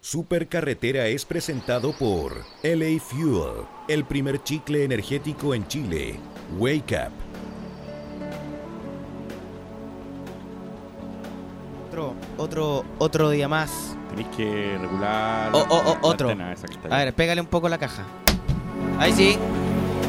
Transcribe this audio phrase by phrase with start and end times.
[0.00, 6.20] Supercarretera es presentado por LA Fuel, el primer chicle energético en Chile.
[6.56, 7.12] Wake Up.
[11.88, 13.96] Otro, otro, otro día más.
[14.10, 15.50] Tenéis que regular.
[15.52, 16.30] Oh, oh, oh, la otro.
[16.30, 16.54] antena.
[16.90, 18.04] A ver, pégale un poco la caja.
[19.00, 19.36] Ahí sí.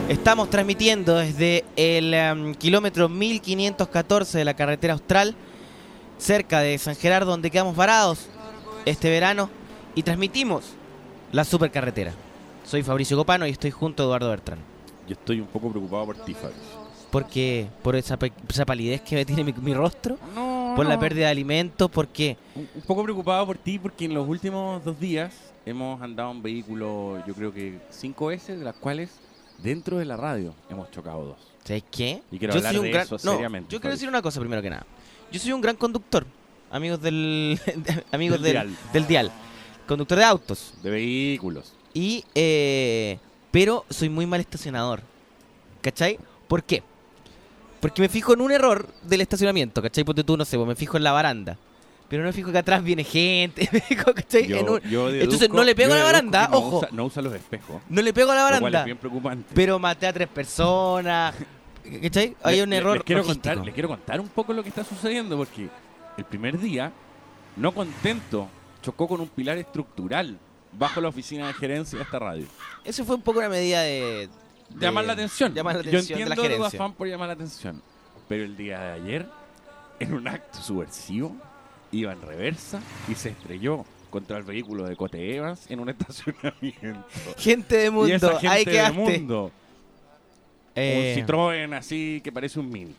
[0.08, 5.36] Estamos transmitiendo desde el em, kilómetro 1514 de la carretera austral,
[6.20, 8.28] cerca de San Gerardo, donde quedamos varados
[8.86, 9.50] este verano,
[10.00, 10.64] y transmitimos
[11.34, 12.14] la supercarretera.
[12.66, 14.60] Soy Fabricio Copano y estoy junto a Eduardo Bertrán.
[15.08, 16.80] Yo estoy un poco preocupado por ti, Fabricio.
[17.12, 18.18] Porque por esa,
[18.48, 20.72] esa palidez que tiene mi, mi rostro, No.
[20.78, 24.26] por la pérdida de alimentos, porque Un, un poco preocupado por ti porque en los
[24.26, 25.34] últimos dos días
[25.66, 29.10] hemos andado en vehículo, yo creo que cinco veces, de las cuales
[29.58, 31.38] dentro de la radio hemos chocado dos.
[31.66, 32.22] ¿Sabes qué?
[32.32, 33.92] Y quiero hablar de eso no, seriamente, Yo quiero Fabricio.
[33.92, 34.86] decir una cosa primero que nada.
[35.30, 36.26] Yo soy un gran conductor,
[36.72, 37.60] amigos del
[38.14, 38.78] amigos Del del, dial.
[38.94, 39.32] del dial,
[39.90, 40.74] conductor de autos.
[40.82, 41.74] De vehículos.
[41.94, 43.20] Y eh,
[43.52, 45.02] pero soy muy mal estacionador.
[45.82, 46.18] ¿Cachai?
[46.48, 46.84] ¿Por qué?
[47.80, 50.04] Porque me fijo en un error del estacionamiento, ¿cachai?
[50.04, 51.58] Porque tú no sé, pues me fijo en la baranda.
[52.10, 54.48] Pero no me fijo que atrás viene gente, me fijo, ¿cachai?
[54.48, 54.82] Yo- En un-
[55.16, 56.78] Entonces no le pego a la baranda, no ojo.
[56.80, 57.82] usa- no usa los espejos.
[57.88, 58.80] No le pego a la Lo cual baranda.
[58.80, 59.52] es bien preocupante.
[59.56, 61.36] Pero maté a tres personas.
[62.02, 62.36] ¿Cachai?
[62.44, 63.44] Hay Le- un error Les quiero, logístico.
[63.50, 65.70] contar, les quiero contar un poco lo que está sucediendo porque
[66.18, 66.92] el primer día,
[67.56, 68.50] no contento,
[68.82, 70.38] chocó con un pilar estructural
[70.72, 72.46] bajo la oficina de gerencia de esta radio.
[72.84, 74.30] Eso fue un poco una medida de...
[74.70, 75.54] de- Llamar la atención.
[75.54, 77.82] Llamar la Yo atención de entiendo la tu afán por llamar la atención.
[78.28, 79.26] Pero el día de ayer,
[80.00, 81.36] en un acto subversivo,
[81.92, 87.06] iba en reversa y se estrelló contra el vehículo de Cote Evans en un estacionamiento.
[87.38, 89.52] Gente de mundo, y esa gente ahí de mundo.
[90.76, 92.96] Eh, Un Citroën así que parece un Mini.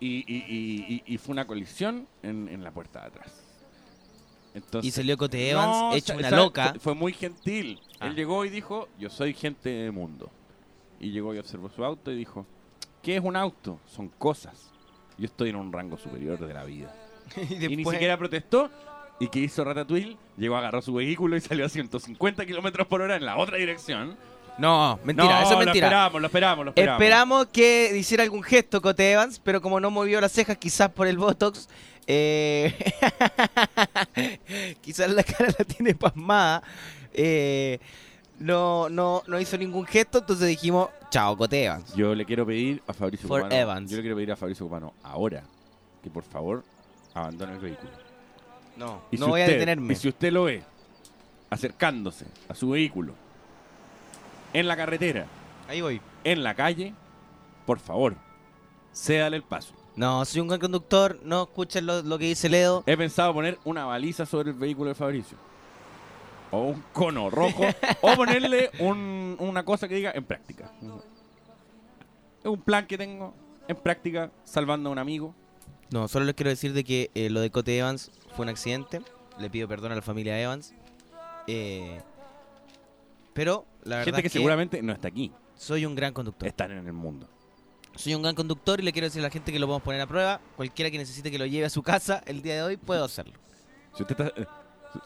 [0.00, 3.32] Y, y- y- y- y fue una colisión en, en la puerta de atrás.
[4.56, 6.74] Entonces, y salió Cote Evans No, hecho una loca.
[6.80, 7.78] Fue, muy gentil.
[8.00, 8.06] Ah.
[8.06, 10.30] Él llegó y dijo, yo soy gente de mundo.
[10.98, 12.46] Y llegó y observó su auto y dijo,
[13.02, 13.78] ¿qué es un auto?
[13.86, 14.72] Son cosas.
[15.18, 16.94] Yo estoy en un rango superior de la vida.
[17.36, 18.70] y, Y ni siquiera protestó.
[19.20, 20.16] ¿Y qué hizo Ratatouille?
[20.38, 24.16] Llegó, agarró su vehículo y salió a 150 kilómetros por hora en la otra dirección.
[24.58, 25.86] No, mentira, no, eso es lo mentira.
[25.86, 27.02] esperamos, lo esperamos, lo esperamos.
[27.02, 31.06] Esperamos que hiciera algún gesto Cote Evans, pero como no movió las cejas, quizás por
[31.06, 31.68] el Botox,
[32.06, 32.74] eh,
[34.80, 36.62] quizás la cara la tiene pasmada,
[37.12, 37.78] eh,
[38.38, 41.94] no, no, no hizo ningún gesto, entonces dijimos, chao Cote Evans.
[41.94, 43.52] Yo le quiero pedir a Fabricio For.
[43.52, 43.90] Evans.
[43.90, 45.42] Yo le quiero pedir a Fabricio Copano ahora
[46.02, 46.62] que por favor
[47.14, 47.90] abandone el vehículo.
[48.76, 49.94] No, Y no voy a detenerme.
[49.94, 50.62] Y si usted lo ve
[51.48, 53.14] acercándose a su vehículo
[54.52, 55.26] en la carretera,
[55.68, 56.00] Ahí voy.
[56.24, 56.92] en la calle,
[57.64, 58.16] por favor,
[58.92, 59.72] cédale el paso.
[59.96, 62.82] No, soy un gran conductor, no escuchen lo, lo que dice Ledo.
[62.86, 65.38] He pensado poner una baliza sobre el vehículo de Fabricio.
[66.50, 67.62] O un cono rojo.
[68.02, 70.70] o ponerle un- una cosa que diga en práctica.
[72.40, 73.34] Es un plan que tengo
[73.68, 75.34] en práctica, salvando a un amigo.
[75.90, 79.00] No, solo les quiero decir de que eh, lo de Cote Evans fue un accidente.
[79.38, 80.74] Le pido perdón a la familia Evans.
[81.46, 82.00] Eh,
[83.32, 86.46] pero la verdad Gente que que seguramente no está aquí, soy un gran conductor.
[86.48, 87.28] están en el mundo.
[87.96, 90.00] Soy un gran conductor y le quiero decir a la gente que lo podemos poner
[90.00, 90.40] a prueba.
[90.56, 93.34] Cualquiera que necesite que lo lleve a su casa el día de hoy, puedo hacerlo.
[93.94, 94.46] Si usted está,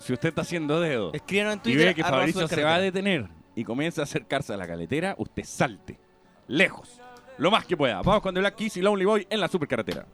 [0.00, 1.86] si usted está haciendo dedo Escríbanos en y Twitter.
[1.86, 5.44] ve que Fabricio se va a detener y comienza a acercarse a la caletera, usted
[5.44, 5.98] salte.
[6.48, 7.00] Lejos.
[7.38, 8.02] Lo más que pueda.
[8.02, 10.06] Vamos con The Black Keys y Lonely Boy en la supercarretera.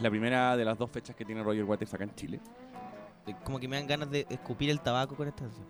[0.00, 2.40] Es la primera de las dos fechas que tiene Roger Waters acá en Chile.
[3.44, 5.66] Como que me dan ganas de escupir el tabaco con esta canción.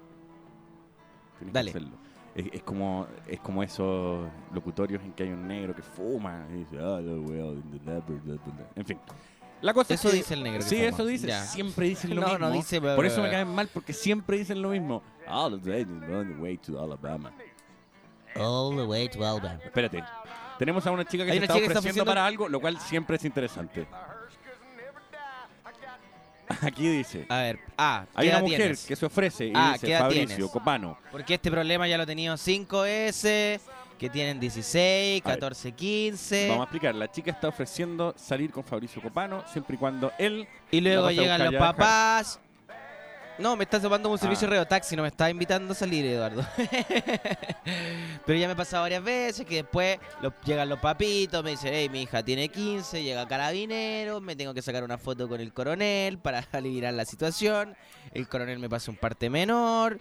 [1.39, 1.73] Tienes Dale.
[1.73, 1.97] que hacerlo.
[2.35, 6.59] Es, es como, es como esos locutorios en que hay un negro que fuma y
[6.59, 8.67] dice, "Ah, the well in the leopard, bla, bla, bla".
[8.77, 8.99] En fin.
[9.63, 10.89] La cosa Eso es que- dice el negro Sí, fuma.
[10.89, 11.27] eso dice.
[11.27, 11.43] Ya.
[11.43, 12.39] Siempre dicen lo No, mismo.
[12.47, 15.03] no dice, Por eso me caen mal, porque siempre dicen lo mismo.
[15.29, 17.33] All the way, on the way to Alabama.
[18.37, 19.59] All the way to Alabama.
[19.65, 20.03] Espérate.
[20.59, 23.25] Tenemos a una chica que Hay se está ofreciendo- para algo, lo cual siempre es
[23.25, 23.87] interesante.
[26.63, 27.27] Aquí dice.
[27.29, 28.85] A ver, ah, ¿qué Hay una mujer tienes?
[28.87, 30.51] que se ofrece y Ah, dice ¿qué edad Fabricio tienes?
[30.51, 30.99] Copano.
[31.13, 33.61] Porque este problema ya lo tenían 5S,
[33.99, 35.35] que tienen 16, A ver.
[35.39, 36.49] 14, 15.
[36.49, 36.95] Vamos a explicar.
[36.95, 40.47] La chica está ofreciendo salir con Fabricio Copano siempre y cuando él.
[40.71, 42.41] Y luego la vas a llegan buscar los ya, papás.
[43.41, 44.55] No, me estás tomando un servicio Ah.
[44.59, 46.45] de taxi, no me estás invitando a salir, Eduardo.
[48.27, 51.71] Pero ya me ha pasado varias veces que después lo- llegan los papitos, me dicen,
[51.73, 55.53] hey, mi hija tiene 15, llega carabinero, me tengo que sacar una foto con el
[55.53, 57.75] coronel para aliviar la situación.
[58.13, 59.99] El coronel me pasa un parte menor.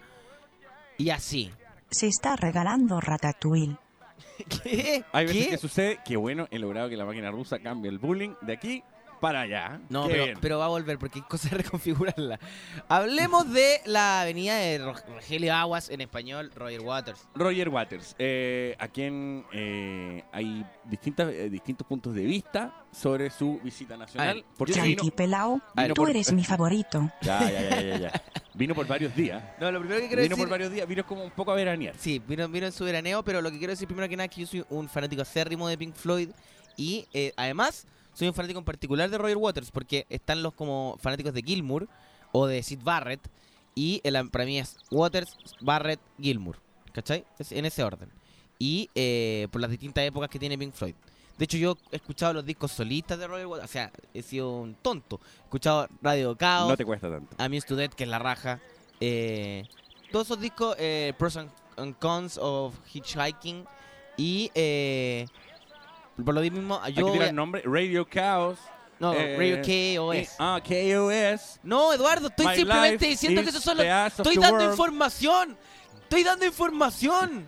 [0.97, 1.51] Y así.
[1.89, 3.77] Se está regalando Ratatouille.
[4.63, 5.03] ¿Qué?
[5.11, 5.49] Hay veces ¿Qué?
[5.51, 8.83] que sucede que, bueno, he logrado que la máquina rusa cambie el bullying de aquí
[9.19, 9.79] para allá.
[9.89, 10.37] No, Qué pero, bien.
[10.41, 12.39] pero va a volver porque hay cosas de reconfigurarla.
[12.87, 17.27] Hablemos de la avenida de Ro- Rogelio Aguas, en español, Roger Waters.
[17.35, 23.59] Roger Waters, eh, a quien eh, hay distintas, eh, distintos puntos de vista sobre su
[23.63, 24.29] visita nacional.
[24.29, 27.11] A ver, porque vino, Yankee Pelao, vino tú por- eres mi favorito.
[27.21, 28.21] Ya, ya, ya, ya, ya.
[28.53, 29.41] Vino por varios días.
[29.59, 30.43] No, lo primero que quiero Vino decir...
[30.45, 31.95] por varios días, vino como un poco a veranear.
[31.97, 34.31] Sí, vino, vino en su veraneo, pero lo que quiero decir primero que nada es
[34.35, 36.29] que yo soy un fanático acérrimo de Pink Floyd
[36.75, 40.97] y eh, además soy un fanático en particular de Roger Waters porque están los como
[41.01, 41.87] fanáticos de Gilmour
[42.31, 43.21] o de Sid Barrett
[43.75, 46.57] y el- para mí es Waters, Barrett, Gilmour,
[46.91, 47.23] ¿cachai?
[47.37, 48.09] Es en ese orden.
[48.57, 50.95] Y eh, por las distintas épocas que tiene Pink Floyd.
[51.37, 54.51] De hecho, yo he escuchado los discos solistas de Roger Waters, o sea, he sido
[54.59, 55.21] un tonto.
[55.23, 57.33] He escuchado Radio Chaos, No te cuesta tanto.
[57.41, 58.59] I'm Used to Death, que es la raja.
[58.99, 59.63] Eh,
[60.11, 63.63] todos esos discos, eh, Pros and, and Cons of Hitchhiking.
[64.17, 65.25] Y eh,
[66.23, 67.07] por lo mismo, yo.
[67.07, 67.61] voy a- el nombre.
[67.65, 68.59] Radio Chaos.
[68.99, 70.35] no, eh, Radio KOS.
[70.39, 71.59] Ah, KOS.
[71.63, 73.49] No, Eduardo, estoy My simplemente diciendo que
[73.89, 74.71] ass of Estoy dando world.
[74.71, 75.57] información.
[76.03, 77.47] Estoy dando información.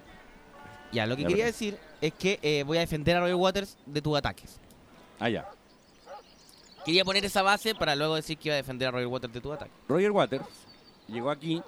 [0.91, 3.77] Ya, lo que Ya, quería decir es que eh, voy a defender a Roger Waters
[3.85, 4.59] de tus ataques.
[5.19, 5.49] Ah, ya.
[6.85, 9.41] Quería poner esa base para luego decir que iba a defender a Roger Waters de
[9.41, 9.73] tus ataques.
[9.87, 10.45] Roger Waters
[11.07, 11.61] llegó aquí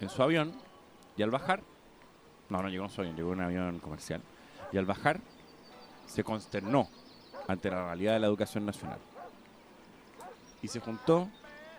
[0.00, 0.52] en su avión
[1.16, 1.62] y al bajar,
[2.48, 4.20] no, no llegó en su avión, llegó en un avión comercial,
[4.72, 5.20] y al bajar
[6.06, 6.88] se consternó
[7.46, 8.98] ante la realidad de la educación nacional.
[10.62, 11.28] Y se juntó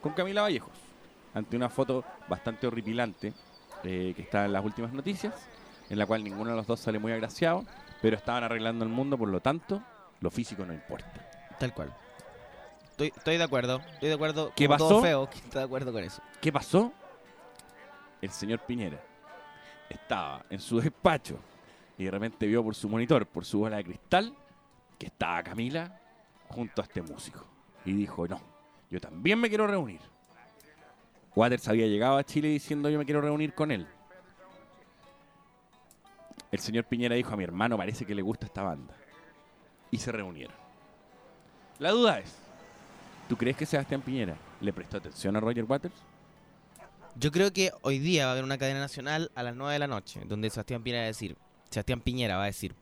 [0.01, 0.74] con Camila Vallejos
[1.34, 3.34] ante una foto bastante horripilante
[3.84, 5.34] eh, que está en las últimas noticias,
[5.89, 7.65] en la cual ninguno de los dos sale muy agraciado,
[8.01, 9.82] pero estaban arreglando el mundo, por lo tanto,
[10.22, 11.29] lo físico no importa.
[11.60, 11.94] Tal cual.
[12.91, 13.82] Estoy, estoy de acuerdo.
[13.94, 14.51] Estoy de acuerdo.
[14.55, 14.88] ¿Qué pasó?
[14.88, 16.22] Todo feo que está de acuerdo con eso.
[16.41, 16.94] ¿Qué pasó?
[18.22, 19.00] El señor Piñera
[19.89, 21.38] estaba en su despacho
[21.97, 24.35] y de repente vio por su monitor, por su bola de cristal,
[24.97, 25.99] que estaba Camila
[26.49, 27.45] junto a este músico.
[27.85, 28.41] Y dijo, no,
[28.89, 29.99] yo también me quiero reunir.
[31.35, 33.85] Waters había llegado a Chile diciendo yo me quiero reunir con él.
[36.51, 38.95] El señor Piñera dijo a mi hermano parece que le gusta esta banda.
[39.91, 40.55] Y se reunieron.
[41.79, 42.33] La duda es,
[43.27, 45.95] ¿tú crees que Sebastián Piñera le prestó atención a Roger Waters?
[47.17, 49.79] Yo creo que hoy día va a haber una cadena nacional a las 9 de
[49.79, 51.37] la noche, donde Sebastián Piñera va a decir,
[51.75, 52.74] Sebastián Piñera va a decir,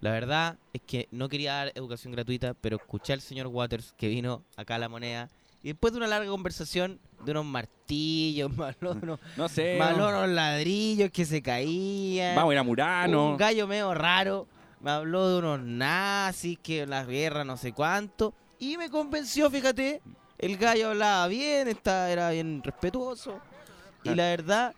[0.00, 4.06] la verdad es que no quería dar educación gratuita, pero escuché al señor Waters que
[4.06, 5.28] vino acá a la moneda
[5.64, 9.76] y después de una larga conversación de unos martillos, me habló de unos, No sé.
[9.96, 13.30] unos ladrillos que se caían, Vamos a ir a Murano.
[13.30, 14.46] un gallo medio raro,
[14.80, 20.00] me habló de unos nazis, que la guerra no sé cuánto, y me convenció, fíjate,
[20.38, 23.40] el gallo hablaba bien, estaba, era bien respetuoso,
[24.04, 24.14] y Ah.
[24.14, 24.74] la verdad,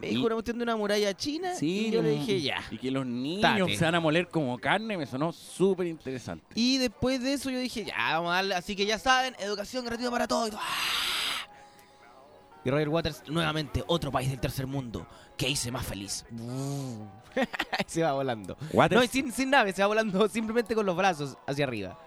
[0.00, 2.62] me dijo una cuestión de una muralla china, y yo le dije ya.
[2.70, 3.76] Y que los niños Tate.
[3.76, 6.44] se van a moler como carne me sonó súper interesante.
[6.54, 9.84] Y después de eso yo dije, ya, vamos a darle, así que ya saben, educación
[9.84, 10.48] gratuita para todos.
[10.48, 10.60] Y, todo.
[10.62, 11.08] ¡Ah!
[12.64, 16.24] y Roger Waters, nuevamente, otro país del tercer mundo que hice más feliz.
[17.86, 18.56] se va volando.
[18.72, 21.98] Waters, No, sin, sin nave, se va volando simplemente con los brazos hacia arriba.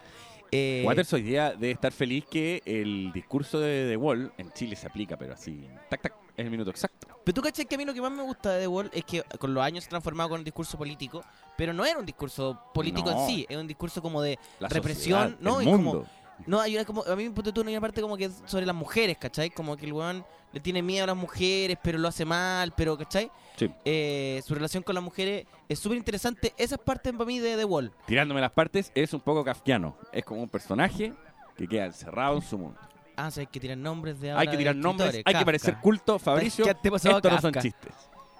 [0.53, 4.75] Eh, Waters hoy día debe estar feliz que el discurso de The Wall en Chile
[4.75, 7.07] se aplica, pero así, tac, tac, es el minuto exacto.
[7.23, 9.03] Pero tú cachai que a mí lo que más me gusta de The Wall es
[9.05, 11.23] que con los años se ha transformado con un discurso político,
[11.57, 12.31] pero no era un discuro
[12.73, 13.21] político No.
[13.21, 15.61] en sí, es un discurso como de La represión, sociedad, ¿no?
[15.61, 15.91] el Y mundo.
[15.91, 18.25] como No, hay una como, a mí me punto tú, hay una parte como que
[18.25, 19.51] es sobre las mujeres, ¿cachai?
[19.51, 22.97] Como que el weón le tiene miedo a las mujeres, pero lo hace mal, pero,
[22.97, 23.29] ¿cachai?
[23.57, 23.69] Sí.
[23.85, 26.53] Eh, su relación con las mujeres es súper interesante.
[26.57, 27.93] Esas partes para mí de The Wall.
[28.07, 29.95] Tirándome las partes es un poco kafkiano.
[30.11, 31.13] Es como un personaje
[31.55, 32.79] que queda encerrado en su mundo.
[33.23, 35.33] Ah, o sea, hay que tirar nombres de Hay ahora que de tirar nombres, hay
[35.35, 36.65] que parecer culto, Fabricio.
[36.65, 37.61] ¿Qué te pasaba, Esto no son Kafka?
[37.61, 37.93] chistes.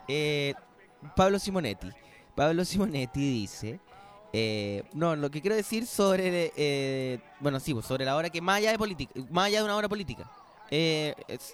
[0.08, 0.54] Eh,
[1.16, 1.90] Pablo Simonetti.
[2.36, 3.80] Pablo Simonetti dice.
[4.34, 6.52] eh, no, lo que quiero decir sobre.
[6.56, 9.66] eh, bueno, sí, pues, sobre la hora que más allá de política, más allá de
[9.66, 10.30] una hora política.
[10.72, 11.54] eh, es,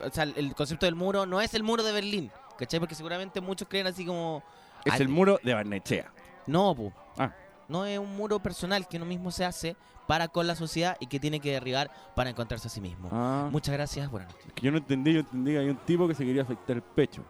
[0.00, 2.80] o sea, el concepto del muro no es el muro de Berlín, ¿cachai?
[2.80, 4.42] Porque seguramente muchos creen así como.
[4.84, 6.10] Es "Ah, el muro de Barnechea.
[6.46, 6.92] No, pu.
[7.18, 7.30] Ah.
[7.68, 11.06] No es un muro personal que uno mismo se hace para con la sociedad y
[11.06, 13.08] que tiene que derribar para encontrarse a sí mismo.
[13.12, 13.48] Ah.
[13.50, 14.52] Muchas gracias, buenas noches.
[14.54, 16.82] Que yo no entendí, yo entendí que hay un tipo que se quería afectar el
[16.82, 17.22] pecho.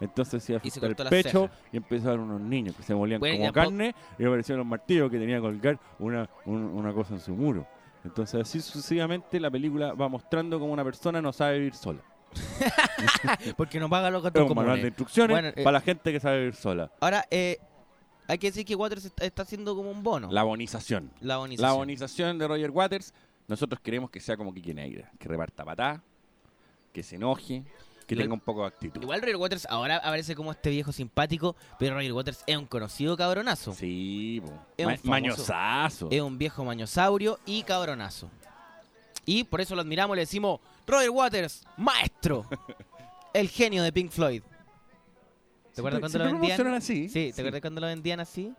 [0.00, 2.82] Entonces se iba a Y se afectar cortó el pecho y empezaron unos niños que
[2.84, 6.64] se molían Bueno, como carne y aparecieron los martillos que tenían que colgar una, un-
[6.66, 7.66] una cosa en su muro.
[8.04, 12.00] Entonces así sucesivamente la película va mostrando cómo una persona no sabe vivir sola.
[13.56, 14.82] Porque no paga los gastos comunes.
[14.82, 16.90] de instrucciones Bueno, eh, para la gente que sabe vivir sola.
[17.00, 17.58] Ahora, eh,
[18.28, 20.30] hay que decir que Waters está, haciendo como un bono.
[20.30, 21.10] La bonización.
[21.20, 21.76] La La bonización.
[21.76, 23.12] bonización de Roger Waters,
[23.48, 26.02] nosotros queremos que sea como Kike Negra, que reparta patá,
[26.92, 27.64] que se enoje,
[28.06, 29.02] que tenga un poco de actitud.
[29.02, 33.16] Igual Roger Waters ahora aparece como este viejo simpático, pero Roger Waters es un conocido
[33.16, 33.72] cabronazo.
[33.74, 34.52] Sí, po.
[34.76, 35.08] Es un famoso.
[35.08, 36.08] mañosazo.
[36.10, 38.30] Es un viejo mañosaurio y cabronazo.
[39.24, 42.46] Y por eso lo admiramos y le decimos, Roger Waters, maestro.
[43.34, 44.42] El genio de Pink Floyd.
[45.78, 46.74] ¿Te acuerdas cuando lo vendían?
[46.74, 47.08] así.
[47.08, 48.52] Sí, ¿te acuerdas cuando lo vendían así?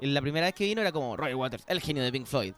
[0.00, 2.54] Y La primera vez que vino era como Roger Waters, el genio de Pink Floyd.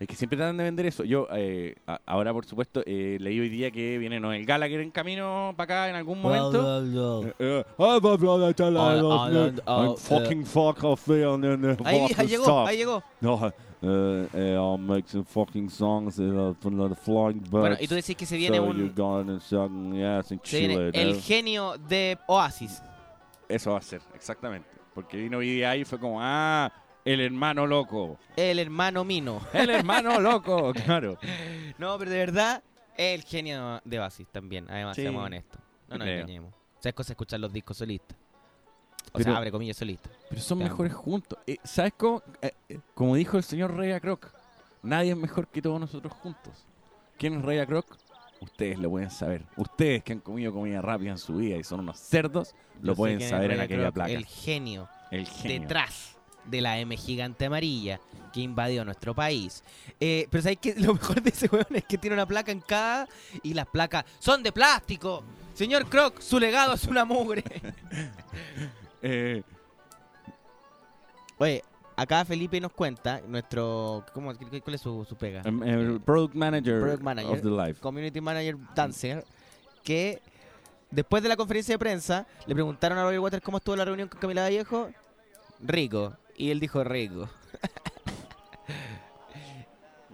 [0.00, 1.04] Es que siempre tratan de vender eso.
[1.04, 4.90] Yo, eh, a- ahora por supuesto, eh, leí hoy día que viene Noel Gallagher en
[4.90, 7.32] camino para acá en algún momento.
[7.38, 7.64] Eh,
[9.96, 12.68] fucking fuck off and then Ahí, llegó, stuff.
[12.68, 13.02] ahí llegó.
[13.20, 13.46] No,
[13.80, 17.50] eh, eh, I'll make some fucking songs for the flying birds.
[17.50, 18.94] Bueno, y tú decís que se viene so you're un...
[18.94, 21.20] gonna suck yes and Se viene el eh.
[21.22, 22.82] genio de Oasis.
[23.48, 24.68] Eso va a ser, exactamente.
[24.94, 26.72] Porque vino ahí y fue como, ah,
[27.04, 28.18] el hermano loco.
[28.36, 29.40] El hermano Mino.
[29.52, 31.18] El hermano loco, claro.
[31.78, 32.62] No, pero de verdad,
[32.96, 35.60] el genio de Oasis también, además, Sí, seamos honestos.
[35.88, 36.52] No nos engañemos.
[36.52, 38.16] O sea, es cosa escuchar los discos solistas.
[39.12, 40.10] O Pero- sea, abre comillas solistas.
[40.28, 40.72] Pero son Te amo.
[40.72, 41.38] mejores juntos.
[41.46, 42.22] Eh, ¿Sabes cómo?
[42.42, 44.28] Eh, eh, como dijo el señor Ray Kroc,
[44.82, 46.66] nadie es mejor que todos nosotros juntos.
[47.18, 47.86] ¿Quién es Ray Kroc?
[48.40, 49.44] Ustedes lo pueden saber.
[49.56, 53.20] Ustedes que han comido comida rápida en su vida y son unos cerdos, lo pueden
[53.20, 54.10] saber en aquella placa.
[54.10, 55.60] El genio, El genio.
[55.60, 58.00] detrás de la M gigante amarilla
[58.32, 59.64] que invadió nuestro país.
[59.98, 60.74] Eh, pero ¿sabes qué?
[60.78, 63.08] Lo mejor de ese weón es que tiene una placa en cada
[63.42, 65.24] y las placas son de plástico.
[65.54, 67.42] Señor Croc, su legado es una mugre.
[69.02, 69.42] Eh,
[71.38, 71.62] Oye,
[71.96, 74.04] acá Felipe nos cuenta, nuestro...
[74.12, 75.42] ¿cómo, ¿Cuál es su, su pega?
[75.42, 77.32] el product manager, Product manager.
[77.32, 77.80] of the life.
[77.80, 79.24] Community Manager Dancer,
[79.82, 80.20] que
[80.90, 84.08] después de la conferencia de prensa le preguntaron a Roger Waters cómo estuvo la reunión
[84.08, 84.90] con Camila Vallejo.
[85.60, 86.14] Rico.
[86.36, 87.28] Y él dijo rico.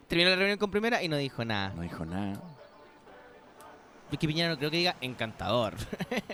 [0.08, 1.72] Terminó la reunión con primera y no dijo nada.
[1.74, 2.40] No dijo nada.
[4.12, 5.74] Es que Piñera no creo que diga encantador.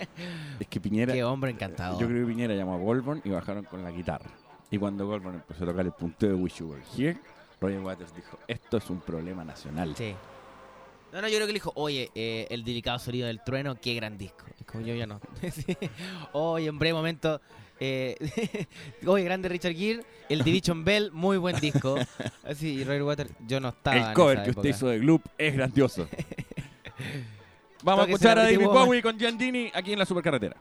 [0.59, 1.13] Es que Piñera.
[1.13, 1.99] Qué hombre encantador.
[1.99, 4.29] Yo creo que Piñera llamó a Goldborn y bajaron con la guitarra.
[4.71, 7.17] Y cuando Goldborn empezó a tocar el punteo de Wish You Were Here,
[7.59, 9.95] Roger Waters dijo: Esto es un problema nacional.
[9.95, 10.15] Sí.
[11.11, 13.95] No, no, yo creo que le dijo, oye, eh, el delicado sonido del trueno, qué
[13.95, 14.45] gran disco.
[14.59, 15.19] Es como yo ya no.
[15.51, 15.75] Sí.
[16.33, 17.41] Oye, en breve momento,
[17.79, 18.15] eh,
[19.05, 21.95] oye, grande Richard Gere, el Division Bell, muy buen disco.
[22.43, 23.97] Así, y Roger Waters, yo no estaba.
[23.97, 26.07] El en cover esa que usted hizo de Gloop es grandioso.
[27.81, 28.65] Vamos a escuchar a David.
[28.65, 30.57] Bowie con Giandini aquí en la supercarretera.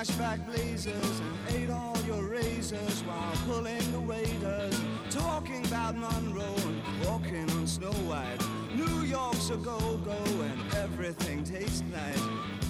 [0.00, 4.80] And slashback blazers, and ate all your razors while pulling the waiters,
[5.10, 8.38] talking about Monroe and walking on Snow White.
[8.74, 12.22] New York's a go-go and everything tastes nice.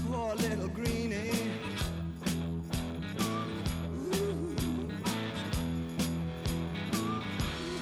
[0.09, 1.31] Poor little greenie.
[3.95, 4.89] Ooh.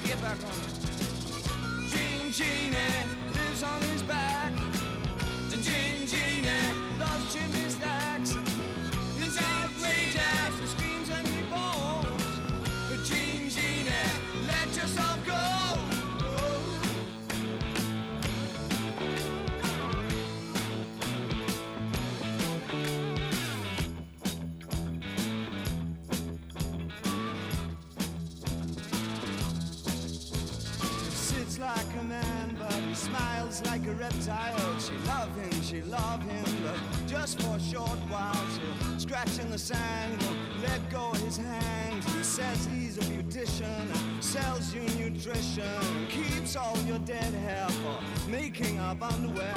[0.05, 1.89] Get back on.
[1.89, 2.77] Gene Genie
[3.35, 4.53] lives on his back.
[5.51, 8.08] Gene Genie loves chimney stacks.
[34.89, 38.35] She love him, she love him, but just for a short while.
[38.55, 40.23] She'll scratch in the sand,
[40.63, 42.03] let go his hand.
[42.05, 48.79] He says he's a beautician, sells you nutrition, keeps all your dead hair for making
[48.79, 49.55] up underwear.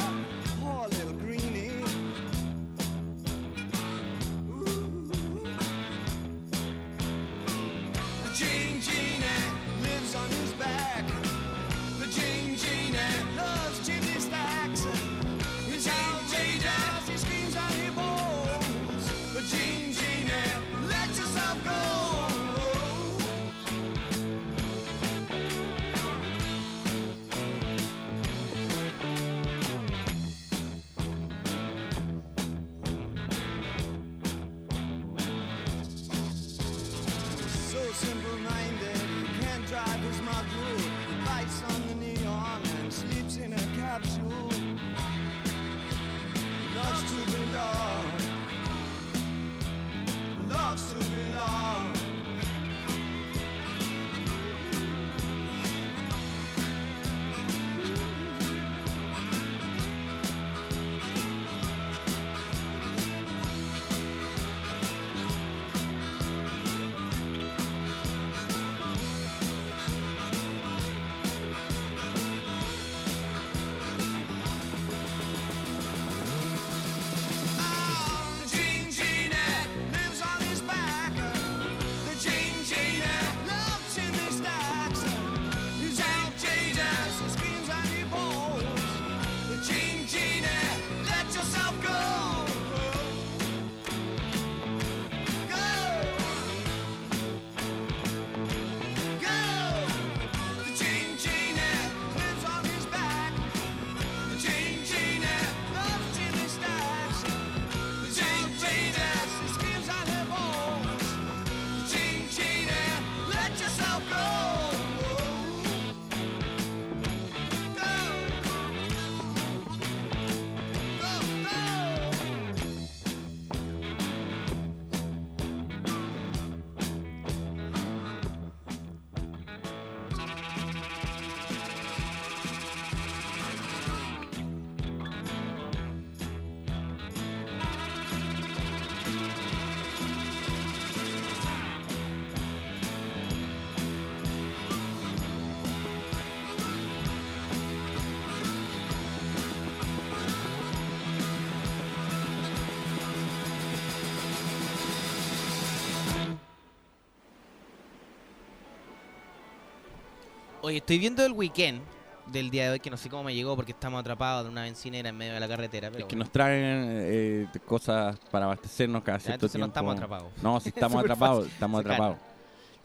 [160.72, 161.81] Oye, estoy viendo el weekend
[162.27, 164.62] del día de hoy, que no sé cómo me llegó porque estamos atrapados en una
[164.62, 165.90] bencinera en medio de la carretera.
[165.92, 166.24] Pero Es que bueno.
[166.24, 169.79] nos traen eh, cosas para abastecernos cada cierto entonces no tiempo.
[169.92, 170.31] estamos atrapados.
[170.42, 172.18] No, si estamos atrapados, estamos Se atrapados.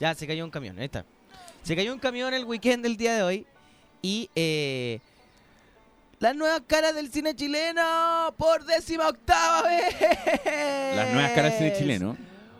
[0.01, 1.05] Ya, se cayó un camión, ahí está.
[1.63, 3.47] Se cayó un camión el weekend del día de hoy
[4.03, 4.99] y eh,
[6.19, 9.95] las nuevas caras del cine chileno por décima octava vez.
[10.97, 12.17] Las nuevas caras del cine chileno.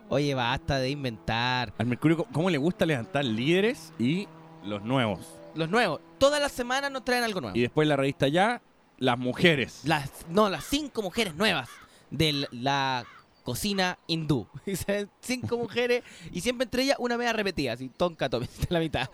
[0.09, 1.73] Oye, basta de inventar.
[1.79, 4.29] Al Mercurio, ¿cómo- ¿cómo le gusta levantar líderes y
[4.67, 5.21] los nuevos?
[5.55, 6.01] Los nuevos.
[6.19, 7.57] Todas las semanas nos traen algo nuevo.
[7.57, 8.61] Y después la revista ya,
[8.99, 9.81] las mujeres.
[9.85, 11.69] Las, no, las cinco mujeres nuevas
[12.11, 13.05] de la
[13.47, 14.49] cocina hindú.
[15.21, 16.03] Cinco mujeres
[16.33, 19.09] y siempre entre ellas una media repetida, así, tonka, tome, la mitad.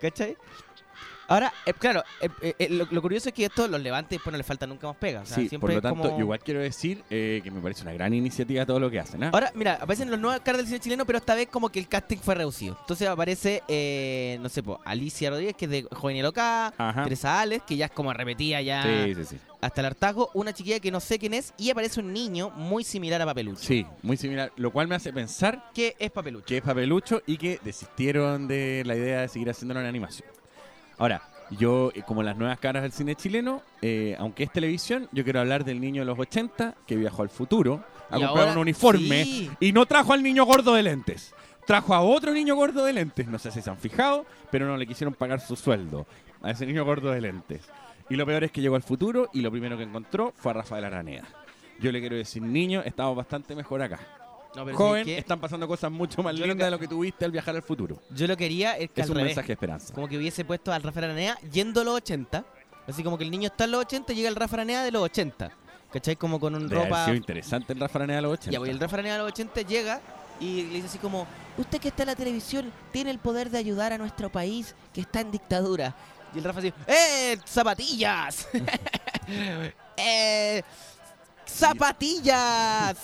[0.00, 0.36] ¿Cachai?
[1.28, 4.18] Ahora, eh, claro, eh, eh, eh, lo, lo curioso es que esto los levanta y
[4.18, 5.22] después no le falta nunca más pega.
[5.22, 7.82] O sea, sí, por lo tanto, como- yo igual quiero decir eh, que me parece
[7.82, 9.24] una gran iniciativa todo lo que hacen.
[9.24, 9.30] ¿ah?
[9.32, 11.88] Ahora, mira, aparecen los nuevos caras del cine chileno, pero esta vez como que el
[11.88, 12.76] casting fue reducido.
[12.80, 17.02] Entonces aparece, eh, no sé, po, Alicia Rodríguez, que es de Joven y Loca, Ajá.
[17.04, 19.36] Teresa Ales, que ya es como repetida ya Sí, sí, sí.
[19.60, 22.84] hasta el hartazgo, una chiquilla que no sé quién es, y aparece un niño muy
[22.84, 23.64] similar a Papelucho.
[23.64, 24.52] Sí, muy similar.
[24.56, 26.46] Lo cual me hace pensar ¿Qué es Papelucho?
[26.46, 30.28] que es papelucho y que desistieron de la idea de seguir haciéndolo en animación.
[30.98, 35.24] Ahora, yo, eh, como las nuevas caras del cine chileno, eh, aunque es televisión, yo
[35.24, 38.52] quiero hablar del niño de los 80 que viajó al futuro a Y comprar ahora-
[38.52, 39.50] un uniforme sí.
[39.60, 41.34] y no trajo al niño gordo de lentes.
[41.66, 43.26] Trajo a otro niño gordo de lentes.
[43.26, 46.06] No sé si se han fijado, pero no le quisieron pagar su sueldo
[46.42, 47.68] a ese niño gordo de lentes.
[48.08, 50.54] Y lo peor es que llegó al futuro y lo primero que encontró fue a
[50.54, 51.24] Rafael Araneda.
[51.80, 53.98] Yo le quiero decir, niño, estamos bastante mejor acá.
[54.56, 57.30] No, pero Joven, están pasando cosas mucho más lindas que- de lo que tuviste al
[57.30, 58.00] viajar al futuro.
[58.10, 59.94] Yo lo quería es que Es un revés, mensaje de esperanza.
[59.94, 62.44] como que hubiese puesto al Rafa Aranea yendo a los 80.
[62.88, 64.90] Así como que el niño está en los 80 y llega el Rafa Aranea de
[64.92, 65.50] los 80.
[65.92, 66.16] ¿Cachai?
[66.16, 67.04] Como con un Debe haber ropa...
[67.04, 68.50] sido interesante el Rafa Araneda de los 80.
[68.52, 70.00] Ya, pues el Rafa Aranea de los 80 llega
[70.40, 71.26] y le dice así como,
[71.58, 75.02] usted que está en la televisión tiene el poder de ayudar a nuestro país que
[75.02, 75.94] está en dictadura.
[76.34, 77.38] Y el Rafa así, ¡eh!
[77.46, 78.48] ¡Zapatillas!
[79.96, 80.62] ¡eh!
[81.46, 82.96] ¡Zapatillas!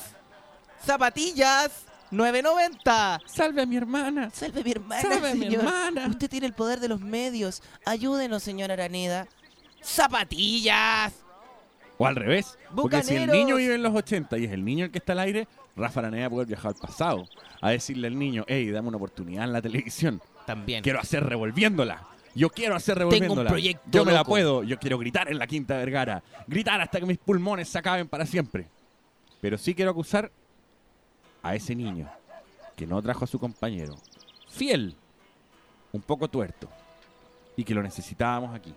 [0.84, 1.86] ¡Zapatillas!
[2.10, 3.20] ¡9.90!
[3.26, 4.30] ¡Salve a mi hermana!
[4.30, 5.64] Salve mi hermana, ¡Salve a mi señor.
[5.64, 6.06] hermana!
[6.08, 7.62] Usted tiene el poder de los medios.
[7.86, 9.26] Ayúdenos, señor Araneda.
[9.80, 11.14] ¡Zapatillas!
[11.98, 12.58] O al revés.
[12.74, 15.12] Porque si el niño vive en los 80 y es el niño el que está
[15.12, 17.24] al aire, Rafa Araneda puede viajar al pasado.
[17.60, 20.20] A decirle al niño, hey, dame una oportunidad en la televisión.
[20.46, 20.82] También.
[20.82, 22.08] Quiero hacer revolviéndola.
[22.34, 23.50] Yo quiero hacer Tengo un revolviéndola.
[23.50, 24.64] proyecto Yo me la puedo.
[24.64, 26.22] Yo quiero gritar en la Quinta Vergara.
[26.46, 28.68] Gritar hasta que mis pulmones se acaben para siempre.
[29.40, 30.32] Pero sí quiero acusar
[31.42, 32.10] a ese niño
[32.76, 33.96] que no trajo a su compañero.
[34.48, 34.96] Fiel.
[35.92, 36.68] Un poco tuerto.
[37.56, 38.74] Y que lo necesitábamos aquí.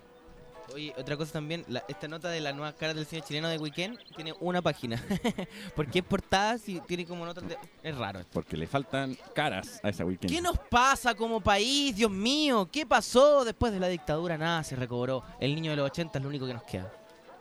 [0.73, 3.57] Oye, otra cosa también, la- esta nota de la nueva cara del cine chileno de
[3.57, 5.01] Weekend tiene una página.
[5.75, 7.57] Porque es portada si tiene como notas de...
[7.83, 8.21] Es raro.
[8.33, 10.33] Porque le faltan caras a esa weekend.
[10.33, 12.67] ¿Qué nos pasa como país, Dios mío?
[12.71, 14.37] ¿Qué pasó después de la dictadura?
[14.37, 15.23] Nada, se recobró.
[15.39, 16.91] El niño de los 80 es lo único que nos queda.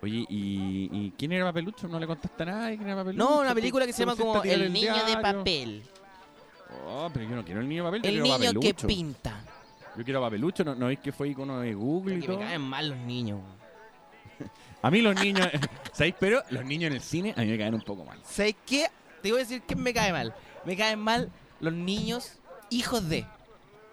[0.05, 1.89] Oye, ¿y, y quién era Papelucho?
[1.89, 3.25] ¿No le contaste a nadie quién era Papelucho?
[3.25, 5.83] No, una ¿Tú- película que se llama como El niño de papel.
[6.87, 9.41] Oh, pero yo no quiero el niño de papel, El niño que pinta.
[9.97, 12.45] Yo quiero Papelucho, ¿no, no veis que fue icono de Google y Que me todo?
[12.45, 13.41] caen mal los niños.
[14.83, 15.49] A mí los niños,
[15.95, 16.17] ¿sabéis?
[16.21, 18.19] Pero los niños en el cine a mí me caen un poco mal.
[18.25, 18.89] ¿Sabes qué?
[19.23, 20.35] Te voy a decir que me cae mal.
[20.67, 22.33] Me caen mal los niños
[22.69, 23.25] hijos de.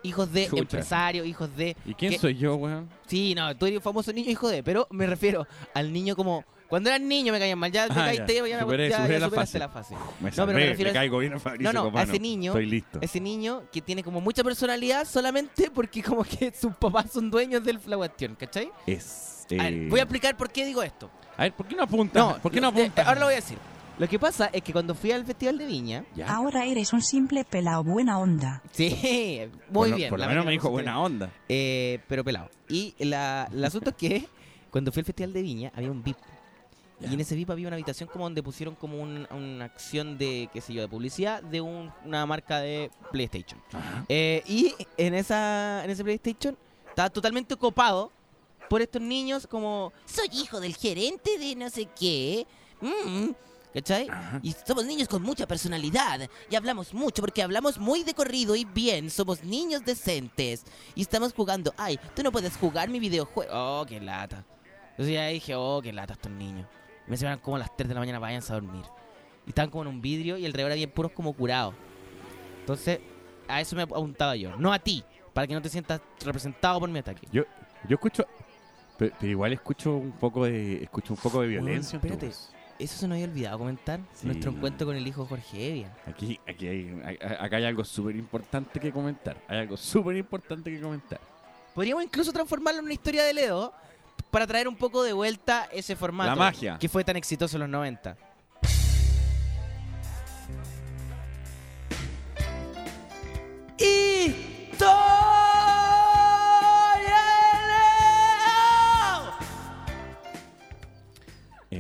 [0.04, 0.62] Hijos de Chucha.
[0.62, 1.76] empresarios, hijos de...
[1.86, 2.90] ¿Y quién que- soy yo, weón?
[3.08, 6.44] Sí, no, tú eres un famoso niño hijo de, pero me refiero al niño como
[6.68, 8.48] cuando eras niño me caían mal, ya te Ah, caíste, ya.
[8.48, 9.60] ya, me- Superé- ya- ya superé la superaste fase.
[9.60, 9.96] la fase.
[10.22, 12.20] Me No, pero me me, refiero a- caigo bien a Fabricio No, no, a ese
[12.20, 13.00] niño- Estoy listo.
[13.02, 17.64] Ese niño que tiene como mucha personalidad solamente porque como que sus papás son dueños
[17.64, 18.72] de la cuestión, ¿cachai?
[18.88, 21.12] Es, A ver, eh, voy a explicar por qué digo esto.
[21.38, 22.24] A ver, ¿por qué no apuntas?
[22.26, 23.06] No, ¿Por qué no eh, apuntas?
[23.08, 23.58] ahora lo voy a decir.
[24.00, 26.34] Lo que pasa es que cuando fui al Festival de Viña, Ya.
[26.34, 28.62] Ahora eres un simple pelao buena onda.
[28.72, 30.10] sí, muy Por bien.
[30.10, 31.32] Por lo menos me dijo buena onda.
[31.48, 32.50] Eh, pero pelado.
[32.68, 34.28] Y la, el asunto es que
[34.72, 36.18] cuando fui al Festival de Viña había un VIP.
[37.02, 40.50] Y en ese VIP había una habitación como donde pusieron como un- una acción de,
[40.54, 43.60] qué sé yo, de publicidad de un- una marca de PlayStation.
[44.08, 46.56] Eh, y en esa en ese PlayStation
[46.90, 48.12] estaba totalmente copado
[48.70, 52.46] por estos niños como soy hijo del gerente de no sé qué.
[52.82, 53.30] Mm,
[53.74, 54.10] ¿Cachai?
[54.10, 54.40] Ajá.
[54.44, 56.30] Y somos niños con mucha personalidad.
[56.50, 59.10] Y hablamos mucho porque hablamos muy de corrido y bien.
[59.10, 60.66] Somos niños decentes.
[60.94, 61.74] Y estamos jugando.
[61.78, 63.52] Ay, tú no puedes jugar mi videojuego.
[63.54, 64.44] Oh, qué lata.
[64.92, 66.68] Entonces ya dije, oh, qué lata estos niños.
[67.08, 68.86] Me se como a las 3 de la mañana, váyanse a dormir.
[69.46, 71.74] Y estaban como en un vidrio y alrededor había puros como curados.
[72.60, 73.00] Entonces,
[73.48, 74.56] a eso me apuntaba yo.
[74.58, 75.04] No a ti,
[75.34, 77.28] para que no te sientas representado por mi ataque.
[77.32, 77.44] Yo,
[77.88, 78.26] yo escucho...
[78.98, 81.96] Pero, pero igual escucho un poco de escucho un poco de violencia.
[81.96, 82.28] en tu espérate.
[82.28, 82.54] voz.
[82.82, 84.00] Eso se nos había olvidado comentar.
[84.14, 84.58] Sí, Nuestro no.
[84.58, 85.96] encuentro con el hijo Jorge Evia.
[86.08, 89.38] Aquí, aquí hay, hay- acá hay algo súper importante que comentar.
[89.48, 91.20] Hay algo súper importante que comentar.
[91.76, 93.74] Podríamos incluso transformarlo en una historia de Ledo
[94.30, 96.30] para traer un poco de vuelta ese formato.
[96.32, 96.78] La magia.
[96.80, 98.18] Que fue tan exitoso en los 90.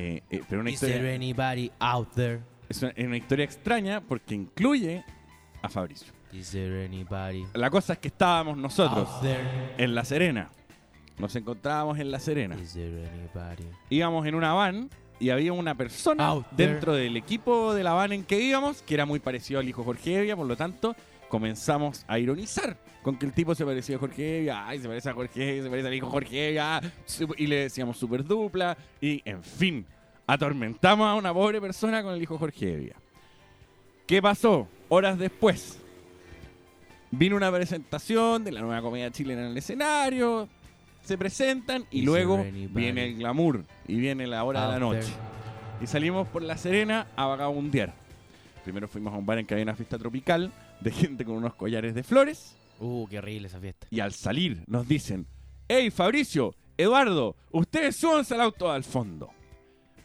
[0.01, 2.39] Eh, eh, pero una Is there historia, anybody out there?
[2.69, 5.03] es una, es una historia extraña porque incluye
[5.61, 6.11] a Fabricio.
[6.33, 9.41] Is there anybody La cosa es que estábamos nosotros out there?
[9.77, 10.49] en La Serena.
[11.17, 12.55] Nos encontrábamos en La Serena.
[12.55, 13.65] Is there anybody?
[13.89, 16.71] Íbamos en una van y había una persona Out there.
[16.71, 19.83] dentro del equipo de la van en que íbamos que era muy parecido al hijo
[19.83, 20.95] Jorge Evia, por lo tanto
[21.31, 25.09] comenzamos a ironizar con que el tipo se parecía a Jorge Evia, ay, se parece
[25.09, 26.81] a Jorge Evia, se parece al hijo Jorge Evia,
[27.37, 29.85] y le decíamos super dupla, y en fin,
[30.27, 32.95] atormentamos a una pobre persona con el hijo Jorge Evia.
[34.05, 34.67] ¿Qué pasó?
[34.89, 35.79] Horas después,
[37.11, 40.49] vino una presentación de la nueva comedia chilena en el escenario,
[41.01, 44.99] se presentan y Is luego viene el glamour y viene la hora de la noche.
[44.99, 45.81] there?
[45.81, 47.93] Y salimos por La Serena a vagabundear.
[48.63, 51.53] Primero fuimos a un bar en que había una fiesta tropical de gente con unos
[51.55, 52.55] collares de flores.
[52.79, 53.87] Uh, qué horrible esa fiesta.
[53.89, 55.27] Y al salir nos dicen,
[55.67, 59.29] hey Fabricio, Eduardo, ustedes súbanse al auto al fondo.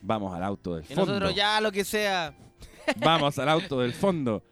[0.03, 1.07] Vamos al auto del Y fondo.
[1.13, 2.35] nosotros ya lo que sea.
[2.99, 4.43] Vamos al auto del fondo.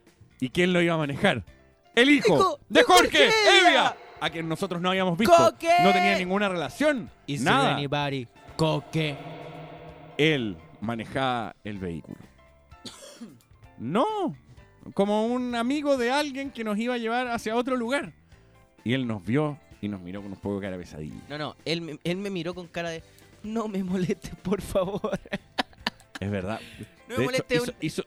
[0.40, 1.44] ¿Y quién lo iba a manejar?
[1.94, 3.96] El hijo Hijo de de Jorge Jorge Evia.
[4.20, 5.34] A quien nosotros no habíamos visto.
[5.36, 5.68] ¡Coque!
[5.82, 7.10] No tenía ninguna relación.
[7.26, 7.76] Is nada.
[7.76, 8.26] anybody?
[8.56, 9.16] Coque.
[10.16, 12.18] él manejaba el vehículo.
[13.78, 14.36] No,
[14.92, 18.12] como un amigo de alguien que nos iba a llevar hacia otro lugar.
[18.84, 21.14] Y él nos vio y nos miró con un poco de cara pesadilla.
[21.28, 23.02] No, no, él, me- él me miró con cara de
[23.42, 25.18] no me molestes, por favor.
[26.20, 26.60] Es verdad.
[27.08, 28.04] No me De hecho, moleste hizo, un- hizo-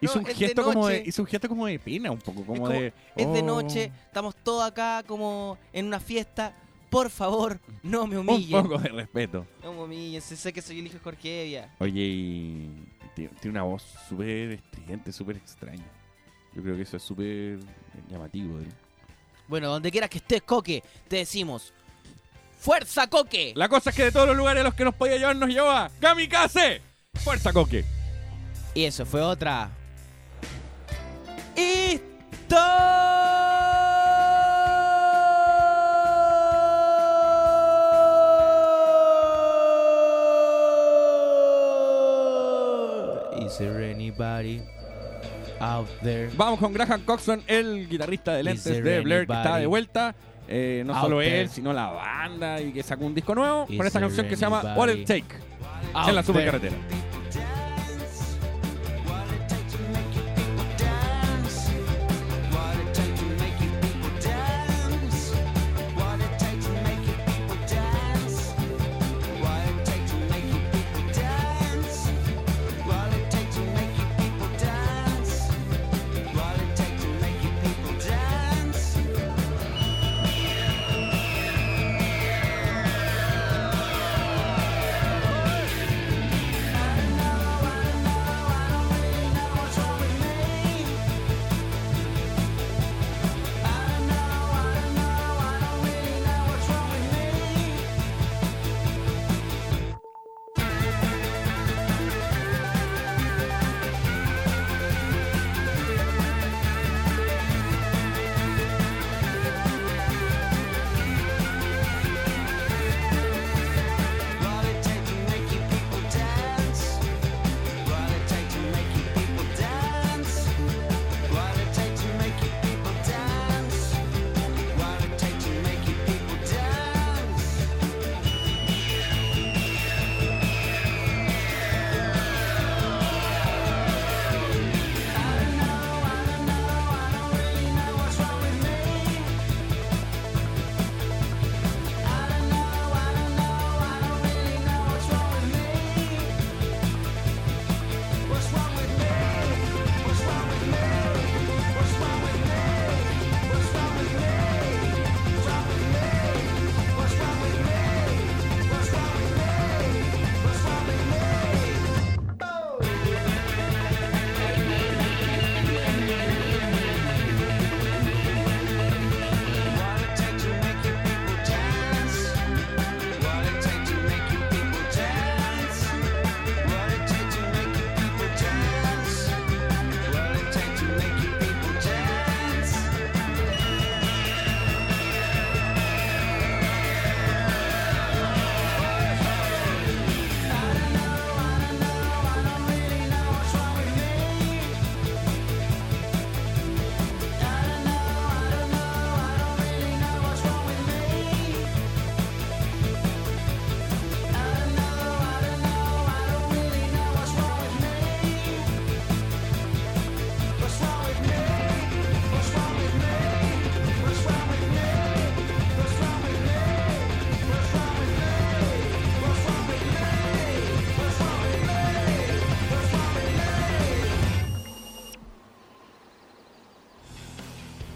[0.00, 2.18] hizo No, un es de gesto como de, hizo un gesto como de pena, un
[2.18, 2.92] poco como, como- de.
[3.16, 3.42] Es de "Oh".
[3.44, 6.54] noche, estamos todos acá como en una fiesta.
[6.90, 8.62] por favor, no me Un humillen.
[8.62, 9.44] poco de respeto.
[9.64, 11.74] No me humillen, sé que soy el hijo de Jorge Evia.
[11.80, 12.70] Oye, y
[13.16, 15.84] tiene, tiene una voz súper estridente, súper extraña.
[16.54, 17.58] Yo creo que eso es súper
[18.08, 18.58] llamativo.
[18.58, 18.68] él.
[19.48, 21.72] Bueno, donde quieras que estés, Coque, te decimos.
[22.58, 23.52] ¡Fuerza, Coque!
[23.56, 25.50] La cosa es que de todos los lugares a los que nos podía llevar, nos
[25.50, 26.80] llevaba Kamikaze.
[27.14, 27.84] Fuerza, Coque.
[28.74, 29.70] Y eso fue otra.
[31.56, 32.94] Historia.
[43.44, 44.62] Is there anybody
[45.64, 46.30] out there?
[46.36, 50.14] Vamos con Graham Coxon, el guitarrista de lentes de Blair, que está de vuelta.
[50.46, 51.40] Eh, no out solo there?
[51.40, 54.36] él, sino la banda y que sacó un disco nuevo Is con esta canción que
[54.36, 55.24] se llama What It Take
[55.94, 56.76] Out en la supercarretera.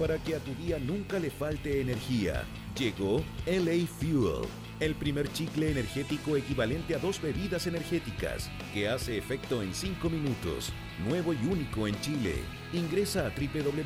[0.08, 2.42] Para que a tu día nunca le falte energía,
[2.78, 4.48] llegó LA Fuel,
[4.80, 10.72] el primer chicle energético equivalente a dos bebidas energéticas, que hace efecto en 5 minutos,
[11.06, 12.36] nuevo y único en Chile.
[12.72, 13.76] Ingresa a www.lafuel.cl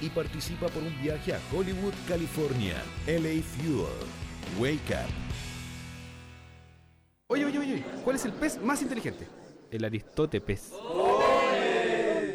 [0.00, 2.80] y participa por un viaje a Hollywood, California.
[3.08, 3.88] LA Fuel.
[4.60, 5.10] Wake up.
[7.26, 9.26] Oye, oye, oye, ¿cuál es el pez más inteligente?
[9.72, 10.72] El Aristóteles.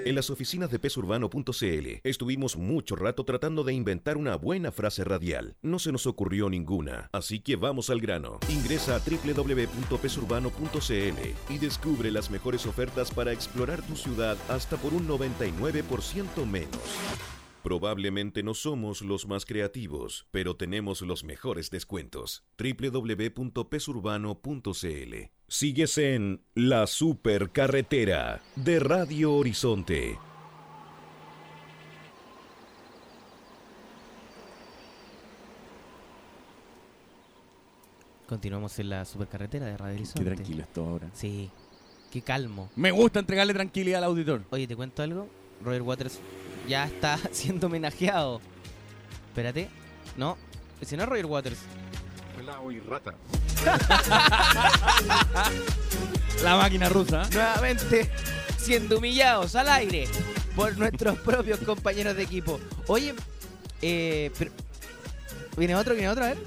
[0.08, 5.58] En las oficinas de pesurbano.cl estuvimos mucho rato tratando de inventar una buena frase radial.
[5.62, 8.40] No se nos ocurrió ninguna, así que vamos al grano.
[8.48, 15.10] Ingresa a www.pesurbano.cl y descubre las mejores ofertas para explorar tu ciudad hasta por un
[15.10, 16.80] 99% menos.
[17.62, 22.46] Probablemente no somos los más creativos, pero tenemos los mejores descuentos.
[22.58, 30.18] www.pesurbano.cl Sigues en La Supercarretera de Radio Horizonte.
[38.28, 40.26] Continuamos en la supercarretera de Radio Qué Horizonte.
[40.32, 41.10] tranquilo esto ahora.
[41.14, 41.50] Sí,
[42.12, 42.70] qué calmo.
[42.76, 44.44] Me gusta entregarle tranquilidad al auditor.
[44.50, 45.30] Oye, ¿te cuento algo?
[45.64, 46.20] Roger Waters
[46.68, 48.42] ya está siendo homenajeado.
[49.30, 49.70] Espérate.
[50.18, 50.38] No,
[50.82, 51.60] ese no es Roger Waters.
[52.38, 53.14] Pelado y rata.
[56.44, 57.28] La máquina rusa.
[57.34, 58.10] Nuevamente
[58.58, 60.08] siendo humillados al aire
[60.56, 62.60] por nuestros propios compañeros de equipo.
[62.88, 63.14] Oye,
[63.82, 64.52] eh, pero...
[65.56, 65.94] ¿Viene otro?
[65.94, 66.26] ¿Viene otro?
[66.26, 66.38] A ver.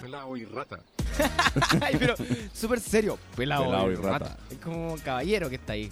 [0.00, 0.80] Pelado y rata.
[1.80, 2.14] Ay, pero
[2.52, 3.18] súper serio.
[3.34, 4.18] Pelado, Pelado y y rata.
[4.18, 4.36] rata.
[4.50, 5.90] Es como un caballero que está ahí.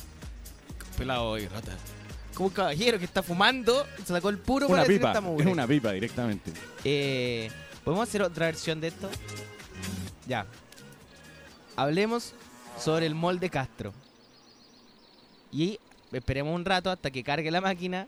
[0.99, 1.73] Pelado y rata.
[2.35, 5.13] Como un caballero que está fumando, se sacó el puro Una para decir pipa.
[5.13, 6.53] esta Es una pipa directamente.
[6.85, 7.51] Eh,
[7.91, 9.11] ¿Podemos hacer otra versión de esto?
[10.29, 10.47] Ya.
[11.75, 12.35] Hablemos
[12.79, 13.93] sobre el molde Castro.
[15.51, 15.81] Y
[16.13, 18.07] esperemos un rato hasta que cargue la máquina.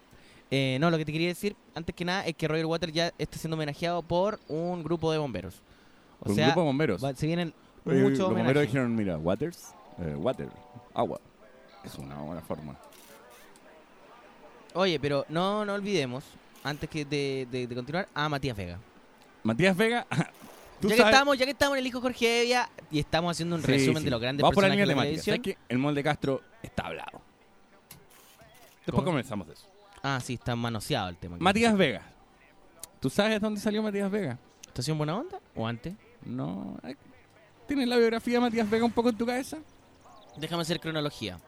[0.52, 3.12] Eh, no, lo que te quería decir, antes que nada, es que Roger Waters ya
[3.18, 5.56] está siendo homenajeado por un grupo de bomberos.
[6.20, 7.04] O un sea, grupo de bomberos.
[7.04, 7.48] va- se vienen
[7.84, 10.48] Eh, muchos los bomberos dijeron, mira, waters, eh, water,
[10.94, 11.20] agua.
[11.82, 12.76] Es una buena forma.
[14.74, 16.22] Oye, pero no, no olvidemos,
[16.62, 18.78] antes que de, de- de continuar, a Matías Vega.
[19.42, 20.06] Matías Vega,
[20.80, 21.12] tú Ya que, sabes...
[21.14, 23.98] estamos, ya que estamos en el hijo Jorge Evia y estamos haciendo un Sí, resumen
[23.98, 24.04] sí.
[24.04, 25.22] de los grandes Vamos por la personajes línea de la temática.
[25.24, 25.56] televisión.
[25.56, 27.20] ¿Sabes que el molde Castro está hablado?
[28.86, 29.66] Después comenzamos de eso.
[30.02, 31.36] Ah, sí, está manoseado el tema.
[31.38, 32.02] Matías Vega.
[33.00, 34.38] ¿Tú sabes dónde salió Matías Vega?
[34.66, 35.38] ¿Estación Buena Onda?
[35.54, 35.94] ¿O antes?
[36.24, 36.76] No.
[36.84, 36.96] eh,
[37.68, 39.58] ¿Tienes la biografía de Matías Vega un poco en tu cabeza?
[40.36, 41.38] Déjame hacer cronología.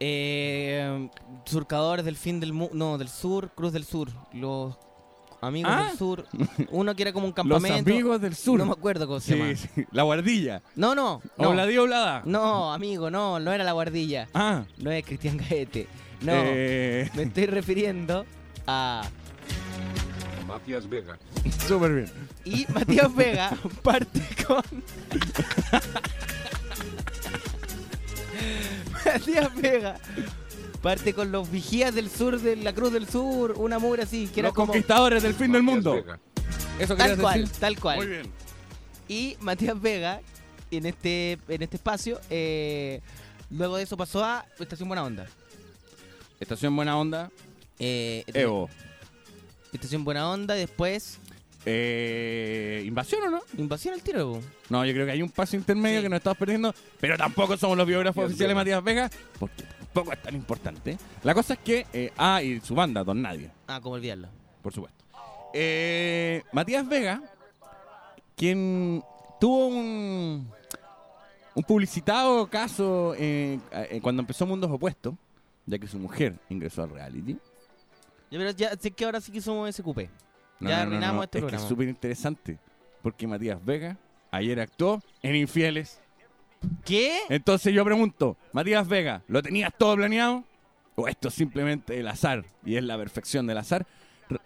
[0.00, 1.08] Eh,
[1.44, 2.74] surcadores del fin del mundo.
[2.74, 4.10] No, del sur, Cruz del Sur.
[4.32, 4.76] Los
[5.40, 5.84] amigos Ah.
[5.88, 6.24] del sur.
[6.70, 7.90] Uno que era como un Los campamento.
[7.90, 8.58] amigos del sur.
[8.58, 9.54] No me acuerdo cómo se llama.
[9.56, 9.84] sí, sí.
[9.92, 10.62] La guardilla.
[10.76, 11.20] No, no.
[11.36, 12.22] No, Obladí Oblada.
[12.24, 14.28] no, amigo, no, no era la guardilla.
[14.34, 14.64] Ah.
[14.78, 15.86] No es Cristian Gaete.
[16.22, 18.24] No, Eh, me estoy refiriendo
[18.66, 19.02] a.
[20.46, 21.18] Matías Vega.
[21.66, 22.10] Súper bien.
[22.44, 23.50] Y Matías Vega
[23.82, 24.62] parte con.
[29.04, 29.96] Matías Vega
[30.78, 34.40] parte con los vigías del sur de la Cruz del Sur, una mugre así, que
[34.40, 34.72] era Los como.
[34.72, 36.02] conquistadores del fin del mundo.
[36.78, 37.56] Eso Tal cual, decir.
[37.60, 37.96] tal cual.
[37.98, 38.26] Muy bien.
[39.08, 40.20] Y Matías Vega,
[40.70, 43.00] en este, en este espacio, eh,
[43.50, 45.26] luego de eso pasó a Estación Buena Onda.
[46.40, 47.30] Estación Buena Onda.
[47.78, 48.68] Eh, Evo.
[49.72, 51.18] Estación Buena Onda, y después
[51.64, 53.40] Eh, ¿Invasión o no?
[53.58, 54.40] Invasión al tiro.
[54.70, 56.02] No, yo creo que hay un paso intermedio Sí.
[56.04, 58.54] que nos estamos perdiendo, pero tampoco somos los biógrafos oficiales de.
[58.54, 60.98] Matías Vega, porque tampoco es tan importante.
[61.22, 64.28] La cosa es que, eh, ah, y su banda, Don Nadie, Ah, como olvidarlo.
[64.62, 65.04] por supuesto.
[65.54, 67.22] Eh, Matías Vega,
[68.36, 69.02] quien
[69.40, 70.48] tuvo un,
[71.54, 75.14] un publicitado caso eh, eh, cuando empezó Mundos Opuestos,
[75.66, 77.34] ya que su mujer ingresó al reality.
[78.30, 80.00] Ya, pero ya sé que ahora sí que somos SQP.
[80.60, 81.62] Ya arruinamos este es que programa.
[81.62, 82.58] es súper interesante,
[83.02, 83.96] porque Matías Vega
[84.30, 86.00] ayer actuó en Infieles.
[86.84, 87.18] ¿Qué?
[87.28, 90.44] Entonces yo pregunto, Matías Vega, ¿lo tenías todo planeado?
[90.94, 93.86] ¿O esto es simplemente el azar y es la perfección del azar?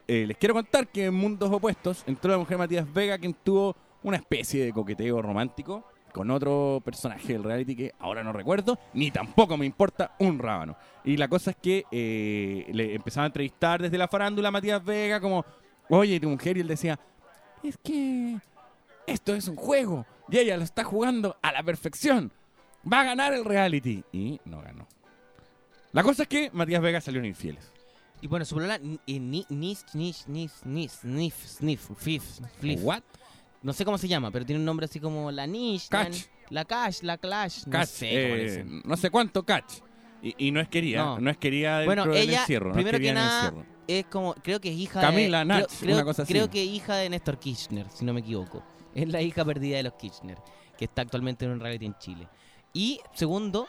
[0.06, 3.74] Eh, les quiero contar que en Mundos Opuestos entró la mujer Matías Vega, quien tuvo
[4.02, 9.10] una especie de coqueteo romántico con otro personaje del reality que ahora no recuerdo, ni
[9.10, 10.76] tampoco me importa un rábano.
[11.04, 14.84] Y la cosa es que eh, le empezaba a entrevistar desde la farándula a Matías
[14.84, 15.44] Vega como,
[15.88, 16.58] oye, ¿y tu mujer?
[16.58, 16.98] Y él decía,
[17.62, 18.36] es que
[19.06, 22.32] esto es un juego y ella lo está jugando a la perfección.
[22.90, 24.02] Va a ganar el reality.
[24.12, 24.88] Y no ganó.
[25.92, 27.70] La cosa es que Matías Vega salió en Infieles.
[28.20, 32.22] Y bueno, su problema ni ni nis nis nis nis sniff sniff fif
[32.60, 32.80] flif.
[32.82, 33.02] ¿What?
[33.62, 36.16] No sé cómo se llama, pero tiene un nombre así como la la- Catch.
[36.50, 39.74] la cash, la clash, no Catch, sé cómo le eh, no sé cuánto catch.
[40.22, 41.18] Y, y no es querida, No.
[41.20, 42.66] no, es querida dentro Bueno, del ella, encierro.
[42.66, 43.54] no es primero querida que nada,
[43.88, 45.44] es como, creo que es hija Camila de...
[45.44, 46.32] Nach, creo, creo- una cosa así.
[46.32, 48.62] creo que es hija de Néstor Kirchner, si no me equivoco.
[48.94, 50.38] Es la hija perdida de los Kirchner,
[50.76, 52.28] que está actualmente en un reality en Chile.
[52.72, 53.66] Y segundo,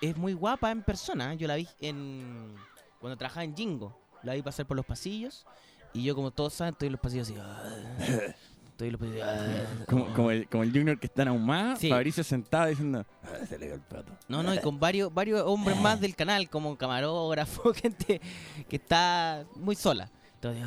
[0.00, 1.34] es muy guapa en persona.
[1.34, 2.54] Yo la vi en
[3.00, 3.98] cuando trabajaba en Jingo.
[4.22, 5.46] La vi pasar por los pasillos.
[5.94, 7.36] Y yo, como todos saben, estoy en los pasillos así.
[8.78, 9.26] Estoy en los pasillos.
[9.28, 9.84] ah.
[9.88, 11.88] Como, como el, como el Junior que está en ahumada, Sí.
[11.88, 14.12] Fabricio sentado diciendo, "Ah, se le el pato.
[14.28, 18.20] No, no, y con varios, varios hombres más del canal, como camarógrafo, gente
[18.68, 20.10] que está muy sola.
[20.34, 20.64] Entonces,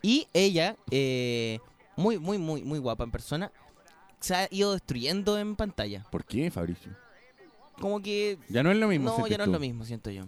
[0.00, 1.60] y ella, eh,
[2.00, 3.52] muy, muy, muy, muy guapa en persona,
[4.18, 6.04] se ha ido destruyendo en pantalla.
[6.10, 6.96] ¿Por qué, Fabricio?
[7.80, 9.10] Como que Ya no es lo mismo.
[9.16, 10.24] no, ya no es lo mismo, siento yo.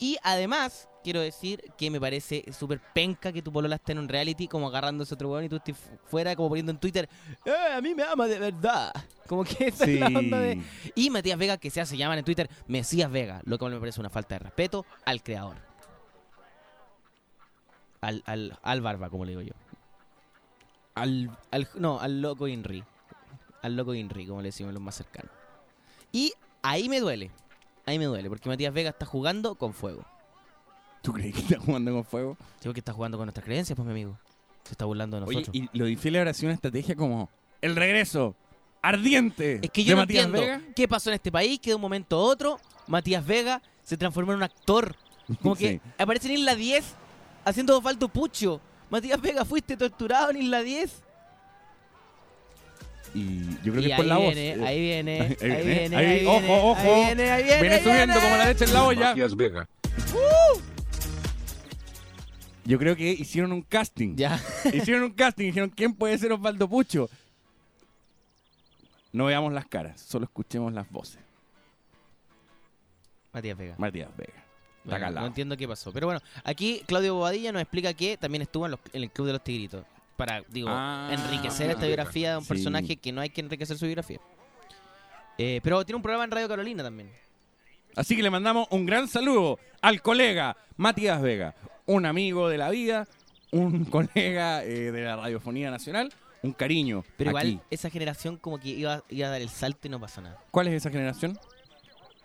[0.00, 4.08] Y además, quiero decir que me parece súper penca que tu polola esté en un
[4.08, 7.08] reality como agarrándose a otro weón y tú estés fu- fuera como poniendo en Twitter,
[7.44, 8.92] ¡Eh, a mí me ama de verdad!
[9.26, 10.62] Como que esa es la onda de...
[10.94, 13.98] Y Matías Vega, que se hace llamar en Twitter Mesías Vega, lo cual me parece
[14.00, 15.56] una falta de respeto al creador.
[18.00, 19.54] Al, al, al barba, como le digo yo.
[21.00, 22.84] Al, al- no, al loco Inri.
[23.62, 25.30] Al loco Inri, como le decimos los más cercanos.
[26.12, 26.32] Y
[26.62, 27.30] ahí me duele.
[27.86, 30.04] Ahí me duele, porque Matías Vega está jugando con fuego.
[31.02, 32.36] ¿Tú crees que está jugando con fuego?
[32.60, 34.18] Sí, porque está jugando con nuestras creencias, pues, mi amigo.
[34.64, 35.68] Se está burlando de Oye, nosotros.
[35.72, 37.30] y lo difícil ahora sido una estrategia como
[37.62, 38.34] el regreso
[38.82, 40.72] ardiente Es que yo de no Matías entiendo Vega.
[40.74, 44.32] qué pasó en este país, que de un momento a otro Matías Vega se transformó
[44.32, 44.94] en un actor.
[45.42, 46.84] Como que aparece en Isla 10
[47.44, 48.60] haciendo Osvaldo Pucho.
[48.90, 51.02] Matías Vega, fuiste torturado en Isla 10.
[53.14, 54.34] Y yo creo que es por ahí la voz.
[54.34, 56.80] viene, Eh, ahí viene, ahí ahí viene, ahí ahí, viene, ojo, ojo.
[56.80, 58.20] ahí viene, ahí viene, Viene subiendo viene.
[58.20, 59.08] como la leche en la olla.
[59.10, 59.68] Matías Vega.
[62.64, 64.14] Yo creo que hicieron un casting.
[64.16, 64.38] Ya.
[64.72, 67.08] Hicieron un casting dijeron, ¿quién puede ser Osvaldo Pucho?
[69.10, 71.18] No veamos las caras, solo escuchemos las voces.
[73.32, 73.74] Matías Vega.
[73.78, 74.44] Matías Vega.
[74.84, 75.92] Bueno, no entiendo qué pasó.
[75.92, 79.26] Pero bueno, aquí Claudio Bobadilla nos explica que también estuvo en, los- en el Club
[79.26, 79.84] de los Tigritos.
[80.16, 82.48] Para, digo, Ah, enriquecer esta biografía de un Sí.
[82.48, 84.18] personaje que no hay que enriquecer su biografía.
[85.36, 87.10] Eh, pero tiene un programa en Radio Carolina también.
[87.94, 91.54] Así que le mandamos un gran saludo al colega Matías Vega,
[91.86, 93.06] un amigo de la vida,
[93.52, 96.12] un colega eh, de la radiofonía nacional,
[96.42, 97.04] un cariño.
[97.16, 97.48] Pero aquí.
[97.48, 100.38] igual, esa generación como que iba, iba a dar el salto y no pasó nada.
[100.50, 101.38] ¿Cuál es esa generación?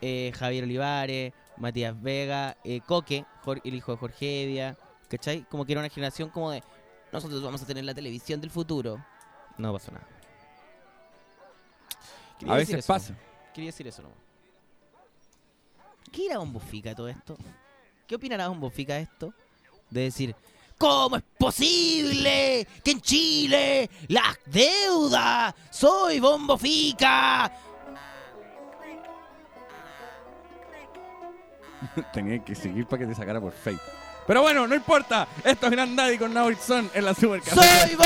[0.02, 3.26] Eh, Javier Olivares, Matías Vega, eh, Coque,
[3.64, 4.78] el hijo de Jorge Evia,
[5.10, 5.44] ¿cachai?
[5.50, 6.64] Como que era una generación como de,
[7.12, 9.04] nosotros vamos a tener la televisión del futuro.
[9.58, 10.08] No pasó nada.
[12.40, 12.88] Quería A veces eso.
[12.88, 13.16] pasa.
[13.54, 14.18] Quería decir eso nomás.
[16.12, 17.38] ¿Qué era Bombofica todo esto?
[18.08, 19.34] ¿Qué opinará Bombofica de esto?
[19.90, 20.36] De decir,
[20.78, 27.52] ¿cómo es posible que en Chile las deudas soy Bombofica?
[32.14, 33.82] Tenía que seguir para que te sacara por fake.
[34.26, 35.28] Pero bueno, no importa.
[35.44, 37.98] Esto es Grand Daddy con Now It's On en la Super ¡Soy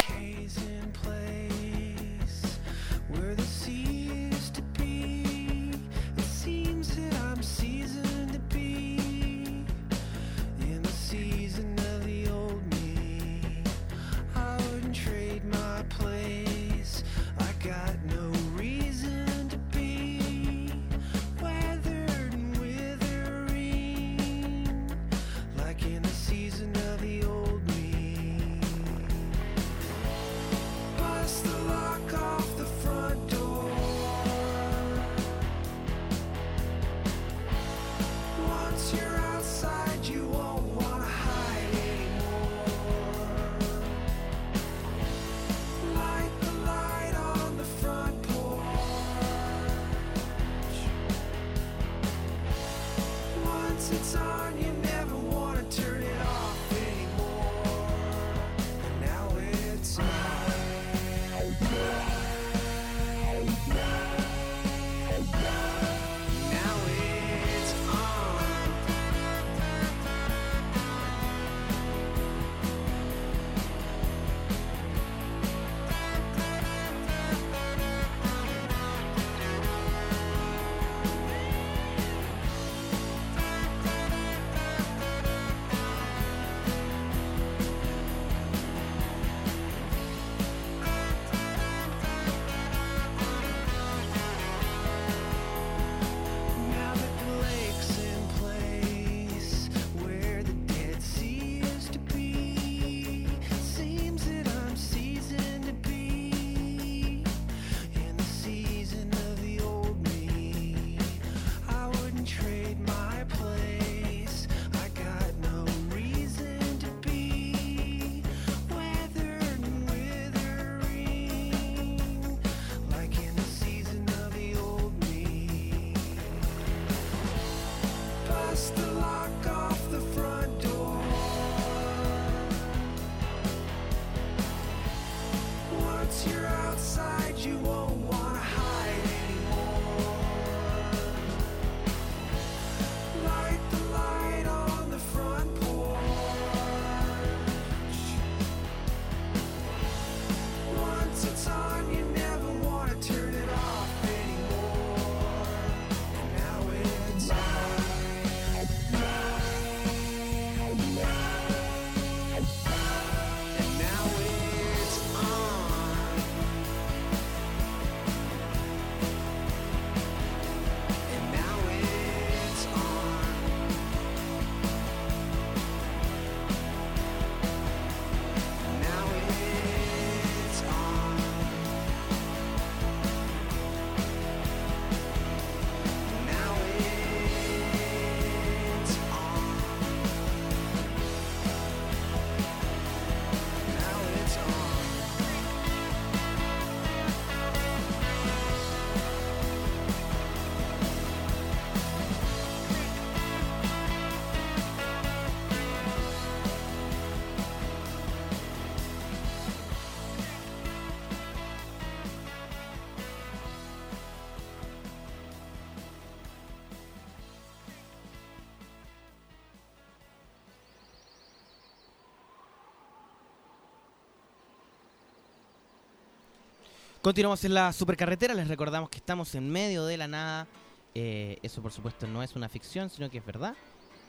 [227.07, 230.45] Continuamos en la supercarretera, les recordamos que estamos en medio de la nada.
[230.93, 233.55] Eh, eso por supuesto no es una ficción, sino que es verdad,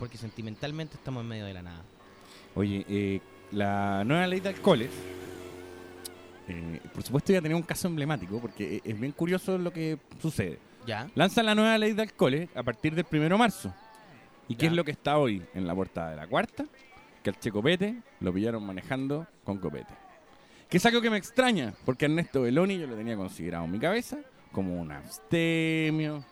[0.00, 1.84] porque sentimentalmente estamos en medio de la nada.
[2.56, 3.20] Oye, eh,
[3.52, 4.90] la nueva ley de alcoholes,
[6.48, 10.00] eh, por supuesto ya tenía un caso emblemático, porque e- es bien curioso lo que
[10.20, 10.58] sucede.
[10.84, 11.08] ¿Ya?
[11.14, 13.72] Lanzan la nueva ley de alcoholes a partir del primero de marzo.
[14.48, 14.70] ¿Y qué Ya.
[14.70, 16.64] es lo que está hoy en la portada de la cuarta?
[17.22, 20.07] Que al Che Copete lo pillaron manejando con copete.
[20.68, 23.78] Que es algo que me extraña, porque Ernesto Beloni yo lo tenía considerado en mi
[23.78, 24.18] cabeza
[24.52, 26.24] como un abstemio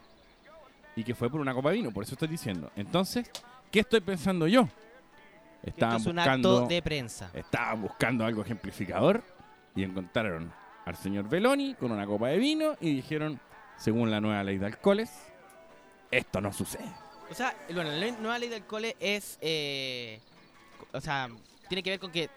[0.94, 2.70] y que fue por una copa de vino, por eso estoy diciendo.
[2.76, 3.30] Entonces,
[3.70, 4.62] ¿qué estoy pensando yo?
[5.62, 7.30] Esto Estaban es un buscando, acto de prensa.
[7.34, 9.22] estaban buscando algo ejemplificador
[9.74, 10.52] y encontraron
[10.84, 13.40] al señor Beloni con una copa de vino y dijeron,
[13.76, 15.10] según la nueva ley de alcoholes,
[16.10, 16.84] esto no sucede.
[17.30, 19.38] O sea, bueno, la nueva ley de alcohol es.
[19.40, 20.20] eh,
[20.92, 21.28] o sea,
[21.68, 22.30] tiene que ver con que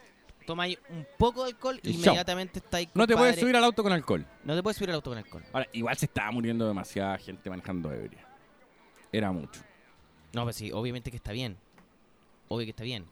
[0.50, 2.89] tomáis un poco de alcohol Y inmediatamente estáis.
[2.95, 4.26] No te puedes subir al auto con alcohol.
[4.43, 5.43] No te puedes subir al auto con alcohol.
[5.54, 8.26] Ahora, igual se estaba muriendo demasiada gente manejando ebria.
[9.12, 9.62] Era mucho.
[10.34, 11.56] No, pues sí, obviamente que está bien.
[12.47, 13.06] Obvio que está bien.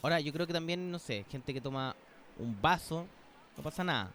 [0.00, 1.96] Ahora, yo creo que también, no sé, gente que toma
[2.38, 3.04] un vaso,
[3.56, 4.12] no pasa nada.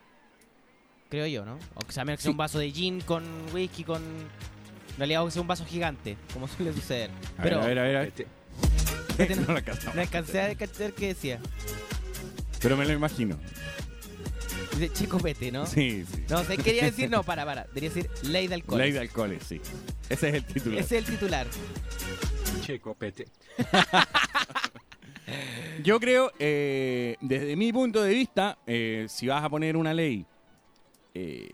[1.10, 1.60] Creo yo, ¿no?
[1.76, 2.32] O sea, menos que sea Sí.
[2.32, 4.02] un vaso de gin con whisky, con.
[4.02, 7.10] En realidad, o que sea un vaso gigante, como suele suceder.
[7.38, 8.08] A Pero ver, a ver, a ver.
[8.08, 9.94] Este- no la alcanzaba.
[9.96, 11.42] no alcancé a cachar qué decía.
[12.66, 13.38] Pero me lo imagino.
[14.72, 15.68] Dice chico pete, ¿no?
[15.68, 16.24] Sí, sí.
[16.28, 17.66] No, sé, quería decir, no, para, para.
[17.66, 18.80] Debería decir ley de alcohol.
[18.80, 19.62] Ley de alcoholes, sí.
[20.10, 20.80] Ese es el título.
[20.80, 21.46] Ese es el titular.
[22.64, 23.28] Che Copete.
[25.84, 30.26] Yo creo, eh, desde mi punto de vista, eh, si vas a poner una ley
[31.14, 31.48] eh,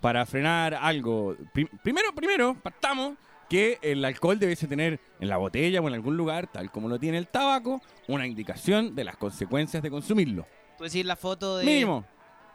[0.00, 3.18] para frenar algo, prim- primero, primero, partamos
[3.54, 6.98] que el alcohol debe tener en la botella o en algún lugar, tal como lo
[6.98, 10.44] tiene el tabaco, una indicación de las consecuencias de consumirlo.
[10.76, 11.64] Tú decir la foto de.
[11.64, 12.04] Mínimo.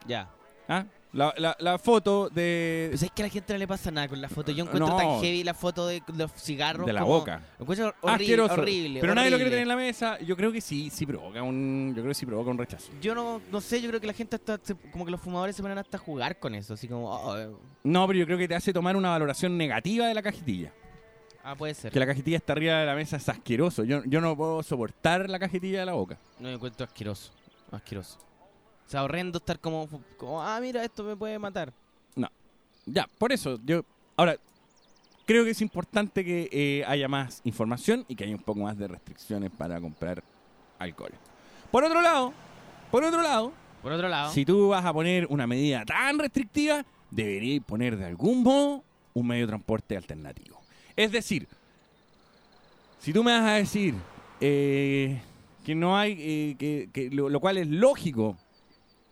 [0.06, 0.30] Ya.
[0.68, 0.84] ¿ah?
[1.12, 4.08] La, la- la foto de, Pues es que a la gente no le pasa nada
[4.08, 4.52] con la foto.
[4.52, 4.96] Yo encuentro No.
[4.98, 6.86] tan heavy la foto de los cigarros.
[6.86, 7.42] de la como- boca.
[7.58, 8.24] Lo encuentro horrible.
[8.26, 8.54] Asqueroso.
[8.62, 9.50] horrible Pero nadie lo quiere horrible.
[9.50, 10.20] tener en la mesa.
[10.20, 12.92] Yo creo que sí, sí provoca un, yo creo que sí provoca un rechazo.
[13.02, 15.56] Yo no, no sé, yo creo que la gente hasta, se- como que los fumadores
[15.56, 17.36] se ponen hasta a jugar con eso, así como, oh,
[17.84, 20.72] No, pero yo creo que te hace tomar una valoración negativa de la cajetilla.
[21.52, 21.92] Ah, puede ser.
[21.92, 23.84] Que la cajetilla está arriba de la mesa es asqueroso.
[23.84, 26.18] Yo, yo no puedo soportar la cajetilla de la boca.
[26.40, 27.32] No, yo encuentro asqueroso,
[27.72, 28.18] asqueroso.
[28.86, 29.88] O sea, horrendo estar como,
[30.18, 31.72] como, ah, mira, esto me puede matar.
[32.92, 33.84] Ya, por eso, yo.
[34.18, 34.38] Ahora,
[35.26, 38.78] creo que es importante que eh, haya más información y que haya un poco más
[38.78, 40.24] de restricciones para comprar
[40.80, 41.12] alcohol.
[41.72, 42.34] Por otro lado,
[42.90, 46.84] por otro lado, Por otro lado, si tú vas a poner una medida tan restrictiva,
[47.12, 48.84] deberías poner de algún modo
[49.14, 50.59] un medio de transporte alternativo.
[51.00, 51.48] Es decir,
[53.00, 53.96] si tú me vas a decir
[54.42, 55.22] eh,
[55.64, 58.36] que no hay, eh, que, lo cual es lógico,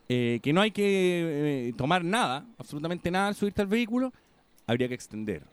[0.10, 4.12] eh, que no hay que eh, tomar nada, absolutamente nada al subirte al vehículo,
[4.66, 5.44] habría que extender.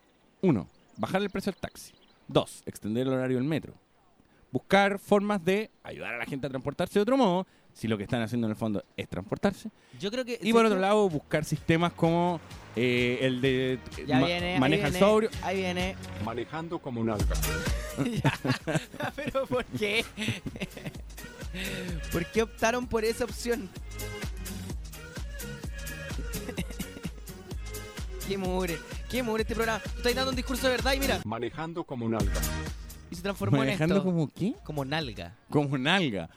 [0.42, 0.66] Uno,
[0.96, 1.92] bajar el precio del taxi.
[2.26, 3.72] Dos, extender el horario del metro.
[4.50, 8.04] Buscar formas de ayudar a la gente a transportarse de otro modo, si lo que
[8.04, 9.68] están haciendo en el fondo es transportarse.
[10.00, 10.38] yo creo que...
[10.40, 12.40] Y por ¿sabes otro lado, buscar sistemas como
[12.76, 15.30] eh, el de eh, Ya ma- viene, maneja ahí el sobrio.
[15.42, 15.96] Ahí viene.
[16.24, 17.34] Manejando como un alga.
[19.16, 20.04] Pero ¿por qué?
[22.12, 23.68] ¿Por qué optaron por esa opción?
[28.28, 28.78] qué mugre,
[29.10, 29.80] qué mugre este programa.
[29.80, 32.32] Tú estás dando un discurso de verdad y mira, Manejando como un alga.
[33.10, 34.04] y se transformó en Manejando esto.
[34.04, 34.54] como qué?
[34.64, 35.36] Como nalga.
[35.50, 36.30] Como nalga.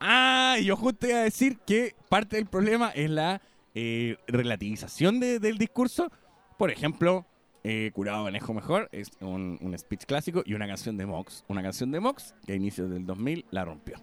[0.00, 3.40] Ah, y yo justo iba a decir que parte del problema es la
[3.74, 6.10] eh, relativización de- del discurso.
[6.56, 7.26] Por ejemplo,
[7.64, 11.44] eh, Curado Manejo Mejor es un, un speech clásico y una canción de Mox.
[11.48, 13.96] Una canción de Mox que a inicios del 2000 la rompió.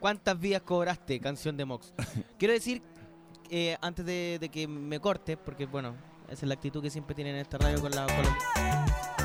[0.00, 1.92] ¿Cuántas vidas cobraste, canción de Mox?
[2.38, 2.82] Quiero decir,
[3.50, 5.94] eh, antes de, de que me corte, porque bueno,
[6.26, 8.06] esa es la actitud que siempre tienen en esta radio con la...
[8.06, 9.15] con los-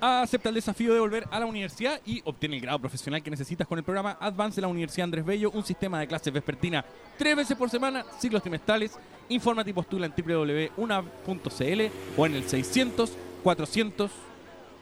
[0.00, 3.66] Acepta el desafío de volver a la universidad y obtiene el grado profesional que necesitas
[3.66, 6.82] con el programa Advance la Universidad Andrés Bello, un sistema de clases vespertina
[7.18, 8.98] tres veces por semana, ciclos trimestrales.
[9.28, 11.80] Infórmate y postula en www.una.cl
[12.16, 14.10] o en el 600 400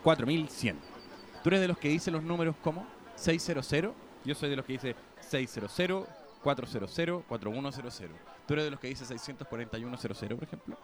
[0.04, 0.76] 4100.
[1.42, 3.68] ¿Tú eres de los que dice los números como 600?
[4.24, 6.06] Yo soy de los que dice 600
[6.44, 8.10] 400 4100.
[8.46, 10.78] ¿Tú eres de los que dice 64100, por ejemplo?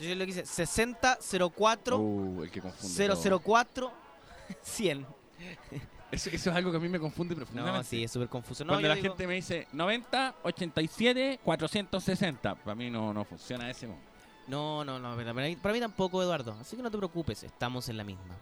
[0.00, 3.08] Yo que dice 6004 Uh, el que confunde.
[3.08, 3.40] todo.
[3.40, 3.92] 004
[4.62, 5.06] 100.
[6.10, 7.78] Eso, eso es algo que a mí me confunde profundamente.
[7.78, 8.64] No, sí, es súper confuso.
[8.64, 13.70] No, Cuando la digo- gente me dice 90, 87, 460, para mí no, no funciona
[13.70, 13.98] ese modo.
[14.48, 16.56] No, no, no, para mí, para mí tampoco, Eduardo.
[16.60, 18.34] Así que no te preocupes, estamos en la misma.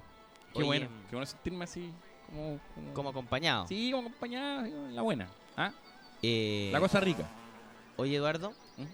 [0.54, 1.92] Qué Oye, bueno, qué bueno sentirme así
[2.30, 3.66] como, como, Como acompañado.
[3.68, 5.28] Sí, como acompañada, digo, la buena.
[5.54, 5.70] ¿ah?
[6.22, 7.28] Eh, La cosa rica.
[7.98, 8.84] Oye, Eduardo, ¿Mm?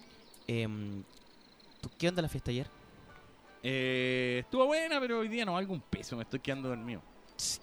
[0.49, 1.05] ¿tú
[1.99, 2.69] ¿qué onda la fiesta ayer?
[3.63, 7.03] Eh, estuvo buena, pero hoy día no valgo un peso, me estoy quedando dormido.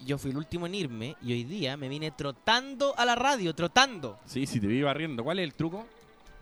[0.04, 3.54] Yo fui el último en irme y hoy día me vine trotando a la radio,
[3.54, 4.18] trotando.
[4.26, 5.24] Sí, sí, te vi barriendo.
[5.24, 5.86] ¿Cuál es el truco?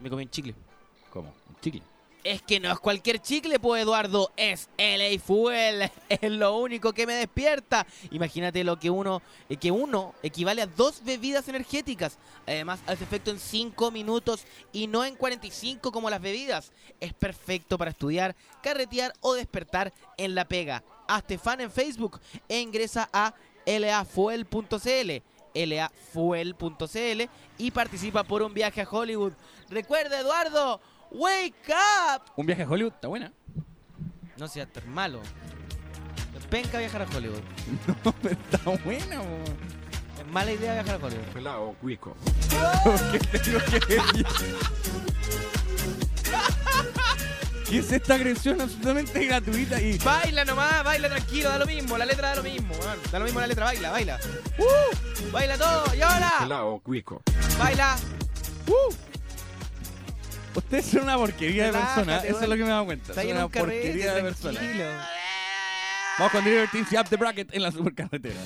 [0.00, 0.54] Me comí un chicle.
[1.10, 1.32] ¿Cómo?
[1.48, 1.82] Un chicle.
[2.22, 7.06] Es que no es cualquier chicle, pues Eduardo, es LA Fuel, es lo único que
[7.06, 7.86] me despierta.
[8.10, 12.18] Imagínate lo que uno, eh, que uno equivale a dos bebidas energéticas.
[12.46, 16.72] Además, hace efecto en 5 minutos y no en 45 como las bebidas.
[17.00, 20.84] Es perfecto para estudiar, carretear o despertar en la pega.
[21.08, 25.22] Hazte fan en Facebook e ingresa a lafuel.cl
[25.54, 27.22] lafuel.cl
[27.58, 29.32] y participa por un viaje a Hollywood.
[29.68, 32.22] Recuerda, Eduardo, wake up.
[32.36, 33.32] Un viaje a Hollywood, está buena.
[34.36, 35.20] No seas tan malo.
[36.48, 37.42] Penca viajar a Hollywood.
[38.04, 39.22] No, pero está buena.
[40.18, 41.24] Es mala idea viajar a Hollywood.
[41.32, 42.16] Pelao Guico.
[43.12, 44.26] ¿Qué tengo que decir?
[47.68, 49.80] ¿Qué es esta agresión absolutamente gratuita?
[49.80, 52.74] Y Baila nomás, baila tranquilo, da lo mismo, la letra da lo mismo,
[53.12, 54.18] da lo mismo la letra, baila, baila.
[54.58, 55.30] ¡Uh!
[55.30, 57.22] Baila todo, y ahora, Pelao Guico.
[57.60, 57.96] baila.
[60.54, 62.18] Ustedes son una porquería de Relájate, persona.
[62.28, 63.14] Eso es lo que me he dado cuenta.
[63.14, 64.60] Son una porquería de persona.
[66.18, 68.40] Vamos con Up the Bracket en la supercarretera.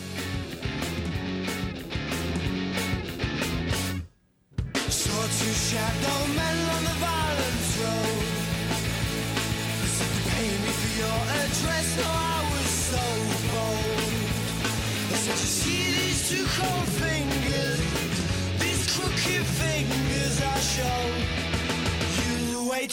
[4.88, 8.22] Saw two shadow men on the violence road.
[9.80, 13.04] They said to pay me for your address, no, I was so
[13.50, 14.28] bold.
[15.10, 17.80] They said, you see these two cold fingers,
[18.60, 21.23] these crooked fingers I show.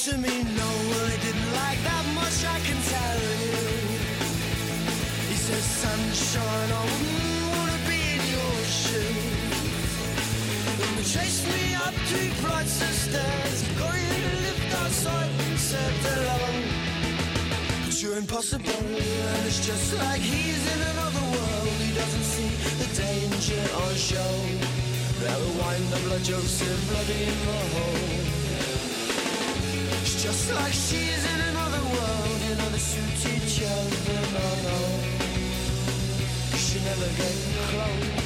[0.05, 3.53] To me, no, well, they didn't like that much, I can tell you.
[5.29, 9.61] He says, sunshine, I wouldn't wanna be in your shoes.
[10.79, 15.93] Then they chased me up three flights of stairs, got a lift outside and said
[16.01, 16.39] hello.
[17.85, 21.77] But you're impossible, and it's just like he's in another world.
[21.77, 22.49] He doesn't see
[22.81, 24.33] the danger on show.
[25.21, 28.20] Now the wind up like Joseph, bloody in the hole.
[30.31, 37.09] Just like she's in another world, you know, the suited child oh no, She never
[37.17, 38.20] gets close.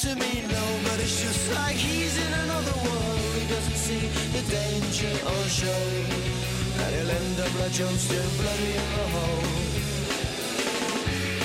[0.00, 3.20] To me, no, but it's just like he's in another world.
[3.36, 5.84] He doesn't see the danger on show.
[6.80, 9.44] And he'll end up like Joseph, bloody in the hole.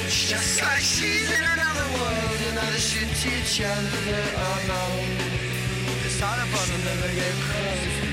[0.06, 4.24] It's just like she's in another world, you know they shoot each other.
[4.40, 4.84] Oh no,
[6.06, 8.05] it's hard upon them never get close.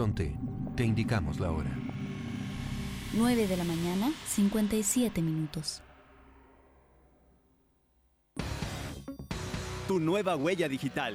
[0.00, 0.34] Horizonte,
[0.76, 1.70] te indicamos la hora.
[3.12, 5.82] 9 de la mañana, 57 minutos.
[9.86, 11.14] Tu nueva huella digital.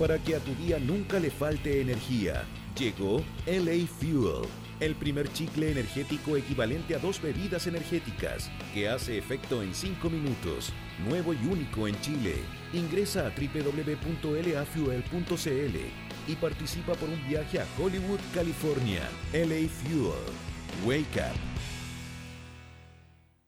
[0.00, 4.48] Para que a tu día nunca le falte energía, llegó LA Fuel,
[4.80, 10.72] el primer chicle energético equivalente a dos bebidas energéticas, que hace efecto en 5 minutos,
[11.06, 12.36] nuevo y único en Chile.
[12.72, 13.76] Ingresa a www.lafuel.cl
[16.26, 19.06] y participa por un viaje a Hollywood, California.
[19.34, 20.14] LA Fuel.
[20.86, 21.49] Wake up.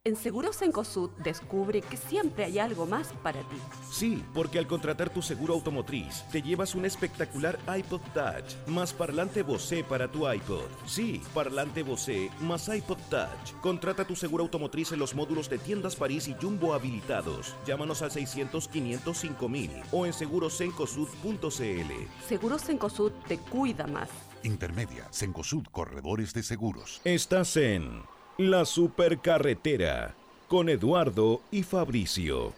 [0.05, 3.57] En Seguros Encosud descubre que siempre hay algo más para ti.
[3.88, 9.44] Sí, porque al contratar tu seguro automotriz, te llevas un espectacular iPod Touch más parlante
[9.44, 10.66] Bose para tu iPod.
[10.86, 13.53] Sí, parlante Bose más iPod Touch.
[13.61, 17.55] Contrata tu seguro automotriz en los módulos de tiendas París y Jumbo habilitados.
[17.64, 21.92] Llámanos al 600 505 mil o en segurosencosud.cl.
[22.26, 24.09] Seguros Encosud te cuida más.
[24.42, 27.00] Intermedia, Sencosud Corredores de Seguros.
[27.05, 28.03] Estás en
[28.38, 30.14] La Supercarretera
[30.48, 32.52] con Eduardo y Fabricio.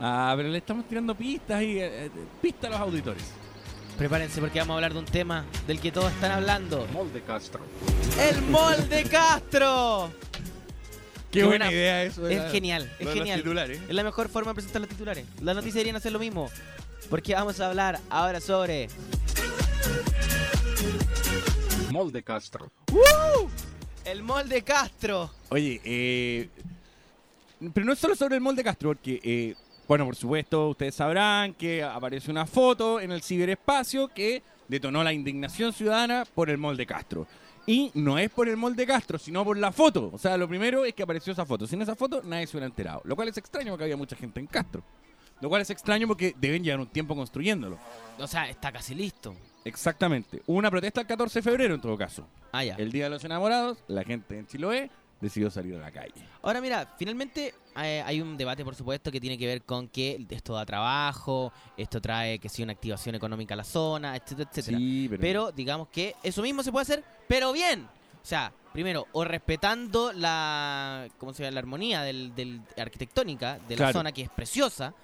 [0.00, 2.10] Ah, pero le estamos tirando pistas y eh, eh,
[2.42, 3.22] pistas a los auditores.
[3.96, 6.86] Prepárense porque vamos a hablar de un tema del que todos están hablando.
[6.92, 7.60] Molde Castro.
[8.20, 10.10] ¡El Molde Castro!
[11.30, 13.40] Qué buena idea eso Es la- genial, es genial.
[13.40, 13.80] titulares.
[13.88, 15.26] Es la mejor forma de presentar los titulares.
[15.40, 16.50] Las noticias deberían hacer lo mismo.
[17.10, 18.88] Porque vamos a hablar ahora sobre
[21.94, 22.72] Molde Castro.
[24.04, 25.30] el Molde Castro.
[25.50, 26.48] Oye, eh,
[27.72, 29.54] pero no es solo sobre el molde Castro, porque, eh,
[29.86, 35.12] bueno, por supuesto, ustedes sabrán que aparece una foto en el ciberespacio que detonó la
[35.12, 37.28] indignación ciudadana por el molde Castro.
[37.64, 40.10] Y no es por el molde Castro, sino por la foto.
[40.12, 41.64] O sea, lo primero es que apareció esa foto.
[41.64, 43.02] Sin esa foto, nadie se hubiera enterado.
[43.04, 44.82] Lo cual es extraño porque había mucha gente en Castro.
[45.40, 47.78] Lo cual es extraño porque deben llevar un tiempo construyéndolo.
[48.18, 49.36] O sea, está casi listo.
[49.64, 50.42] Exactamente.
[50.46, 52.26] Hubo una protesta el 14 de febrero en todo caso.
[52.52, 52.74] Ah, ya.
[52.76, 54.90] El Día de los Enamorados, la gente en Chiloé
[55.20, 56.12] decidió salir a la calle.
[56.42, 60.24] Ahora mira, finalmente eh, hay un debate, por supuesto, que tiene que ver con que
[60.28, 64.76] esto da trabajo, esto trae que sí una activación económica a la zona, etcétera, etcétera.
[64.78, 65.20] Sí, pero...
[65.20, 67.84] pero- digamos que eso mismo se puede hacer, pero bien.
[68.22, 71.52] O sea, primero, o respetando la, ¿cómo se llama?
[71.54, 73.92] La armonía del, del arquitectónica de la Claro.
[73.92, 74.94] zona, que es preciosa,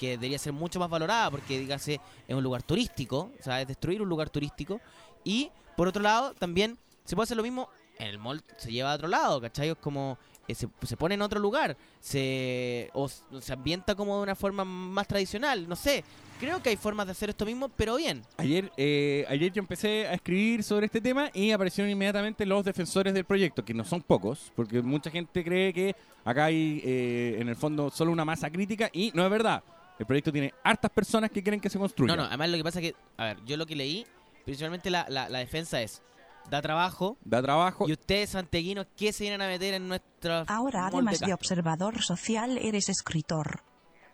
[0.00, 3.68] que debería ser mucho más valorada porque, dígase, es un lugar turístico, o sea, es
[3.68, 4.80] destruir un lugar turístico.
[5.24, 8.92] Y, por otro lado, también se puede hacer lo mismo en el mall, se lleva
[8.92, 9.68] a otro lado, ¿cachai?
[9.68, 10.16] Es como,
[10.48, 14.64] eh, se, se pone en otro lugar, se, o se ambienta como de una forma
[14.64, 16.02] más tradicional, no sé.
[16.40, 18.22] Creo que hay formas de hacer esto mismo, pero bien.
[18.38, 23.12] Ayer, eh, ayer yo empecé a escribir sobre este tema y aparecieron inmediatamente los defensores
[23.12, 25.94] del proyecto, que no son pocos, porque mucha gente cree que
[26.24, 29.62] acá hay eh, en el fondo solo una masa crítica y no es verdad.
[30.00, 32.16] El proyecto tiene hartas personas que quieren que se construya.
[32.16, 34.06] No, no, además lo que pasa es que, a ver, yo lo que leí,
[34.46, 36.00] principalmente la, la, la defensa es,
[36.48, 37.18] da trabajo.
[37.22, 37.86] Da trabajo.
[37.86, 40.44] Y ustedes, santeguinos, ¿qué se vienen a meter en nuestra...
[40.48, 43.62] Ahora, además de observador social, eres escritor.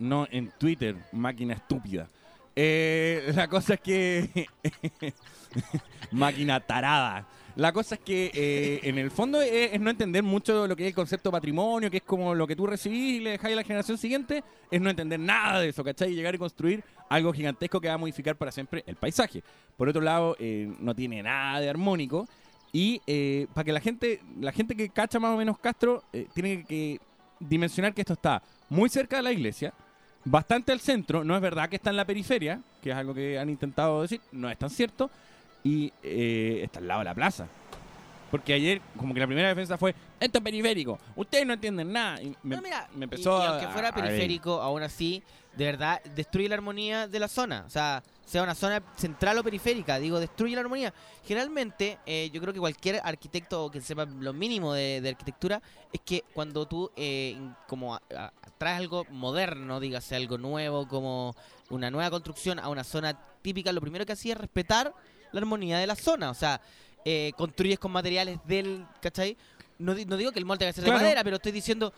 [0.00, 2.10] No en Twitter, máquina estúpida.
[2.56, 4.48] Eh, la cosa es que.
[6.10, 7.28] máquina tarada.
[7.56, 10.84] La cosa es que eh, en el fondo es, es no entender mucho lo que
[10.84, 13.56] es el concepto patrimonio, que es como lo que tú recibís y le dejáis a
[13.56, 16.12] la generación siguiente, es no entender nada de eso, ¿cachai?
[16.12, 19.42] Y llegar y construir algo gigantesco que va a modificar para siempre el paisaje.
[19.76, 22.26] Por otro lado, eh, no tiene nada de armónico.
[22.72, 26.26] Y eh, para que la gente, la gente que cacha más o menos Castro, eh,
[26.34, 27.00] tiene que
[27.40, 29.72] dimensionar que esto está muy cerca de la iglesia,
[30.24, 33.38] bastante al centro, no es verdad que está en la periferia, que es algo que
[33.38, 35.10] han intentado decir, no es tan cierto,
[35.66, 37.48] y eh, está al lado de la plaza.
[38.30, 42.20] Porque ayer, como que la primera defensa fue, esto es periférico, ustedes no entienden nada.
[42.22, 45.22] Y me, No, mira, me empezó y, aunque fuera a- a- periférico, aún así,
[45.56, 47.64] de verdad, destruye la armonía de la zona.
[47.66, 50.92] O sea, sea una zona central o periférica, digo, destruye la armonía.
[51.24, 55.62] Generalmente, eh, yo creo que cualquier arquitecto que sepa lo mínimo de, de arquitectura
[55.92, 57.36] es que cuando tú, eh,
[57.68, 61.34] como a- a- traes algo moderno, dígase algo nuevo, como
[61.70, 64.92] una nueva construcción a una zona típica, lo primero que hacía es respetar
[65.32, 66.30] la armonía de la zona.
[66.30, 66.60] O sea,
[67.04, 69.36] eh, construyes con materiales del, ¿cachai?
[69.78, 70.98] No, no digo que el molde tenga que ser Claro.
[70.98, 71.92] de madera, pero estoy diciendo,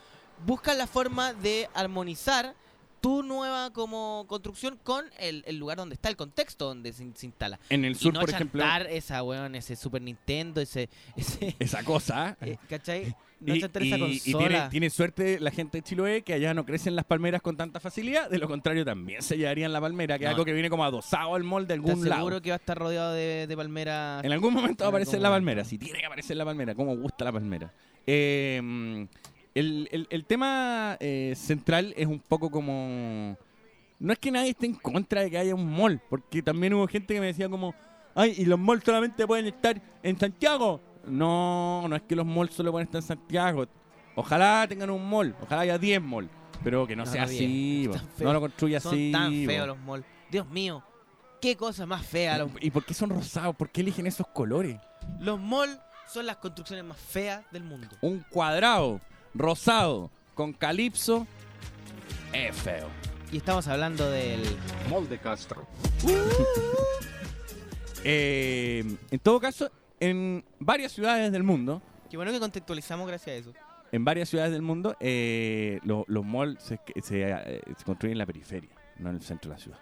[0.44, 2.54] buscan la forma de armonizar
[3.00, 7.26] tu nueva como construcción con el, el lugar donde está, el contexto donde se, se
[7.26, 7.60] instala.
[7.68, 10.88] En el Y sur, no por ejemplo, esa, weón, ese Super Nintendo, ese...
[11.16, 12.36] ese esa cosa.
[12.42, 13.14] eh, ¿Cachai?
[13.40, 16.64] No Y, esa y- y tiene, tiene suerte la gente de Chiloé que allá no
[16.66, 18.28] crecen las palmeras con tanta facilidad.
[18.28, 21.34] De lo contrario, también se llevarían la palmera, que es algo que viene como adosado
[21.36, 22.20] al molde de ¿Estás algún lado.
[22.20, 24.24] seguro que va a estar rodeado de, de palmeras?
[24.24, 25.64] En algún momento va a aparecer la palmera.
[25.64, 27.72] Si tiene que aparecer la palmera, cómo gusta la palmera.
[28.06, 29.06] Eh,
[29.54, 33.36] el, el- el tema eh, central es un poco como...
[34.00, 36.86] No es que nadie esté en contra de que haya un mall, porque también hubo
[36.86, 37.74] gente que me decía como,
[38.14, 40.80] ay, ¿y los malls solamente pueden estar en Santiago?
[41.08, 43.66] No, no es que los malls solo pueden estar en Santiago.
[44.14, 46.30] Ojalá tengan un mall, ojalá haya 10 malls,
[46.64, 47.88] pero que no, sea así,
[48.18, 49.12] no lo construya Son así.
[49.12, 49.46] tan bo.
[49.46, 50.06] feos los malls.
[50.30, 50.82] Dios mío,
[51.40, 52.38] qué cosa más fea.
[52.38, 53.54] Los, ¿Y por qué son rosados?
[53.54, 54.78] ¿Por qué eligen esos colores?
[55.20, 55.78] los malls
[56.12, 57.88] son las construcciones más feas del mundo.
[58.00, 59.00] un cuadrado
[59.34, 61.26] rosado con calipso
[62.32, 62.88] es feo.
[63.30, 64.42] Y estamos hablando del...
[64.88, 65.66] Molde Castro.
[68.04, 69.70] Eh, en todo caso,
[70.00, 73.52] en varias ciudades del mundo, Qué bueno que contextualizamos gracias a eso.
[73.92, 78.18] en varias ciudades del mundo, eh, lo- los malls se, se, eh, se construyen en
[78.18, 79.78] la periferia, no en el centro de la ciudad.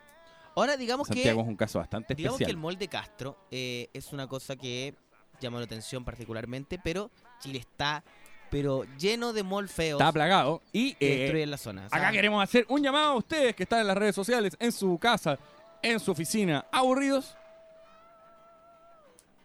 [0.56, 1.42] Ahora digamos Santiago que...
[1.42, 4.94] es un caso bastante Digamos que el mall de Castro eh, es una cosa que
[5.40, 7.10] llama la atención particularmente, pero
[7.40, 8.02] Chile está
[8.50, 11.86] pero lleno de mall feos Está plagado y que eh, destruyen la zona.
[11.86, 14.56] O sea, acá queremos hacer un llamado a ustedes que están en las redes sociales,
[14.60, 15.36] en su casa,
[15.82, 17.36] en su oficina, aburridos,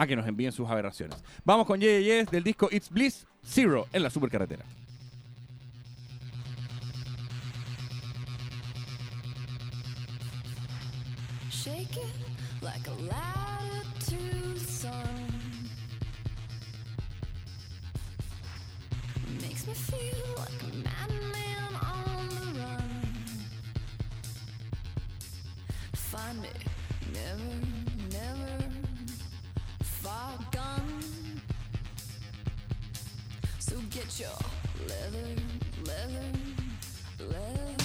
[0.01, 1.23] a que nos envíen sus aberraciones.
[1.45, 4.65] Vamos con Ye Ye Yes del disco It's Bliss Zero en la supercarretera.
[11.51, 12.95] Shake it like a
[14.09, 14.91] the sun.
[19.39, 23.05] Makes me feel like a madman on the run.
[25.93, 26.49] Find me,
[34.01, 35.39] get your living,
[35.85, 36.55] living,
[37.19, 37.80] leather.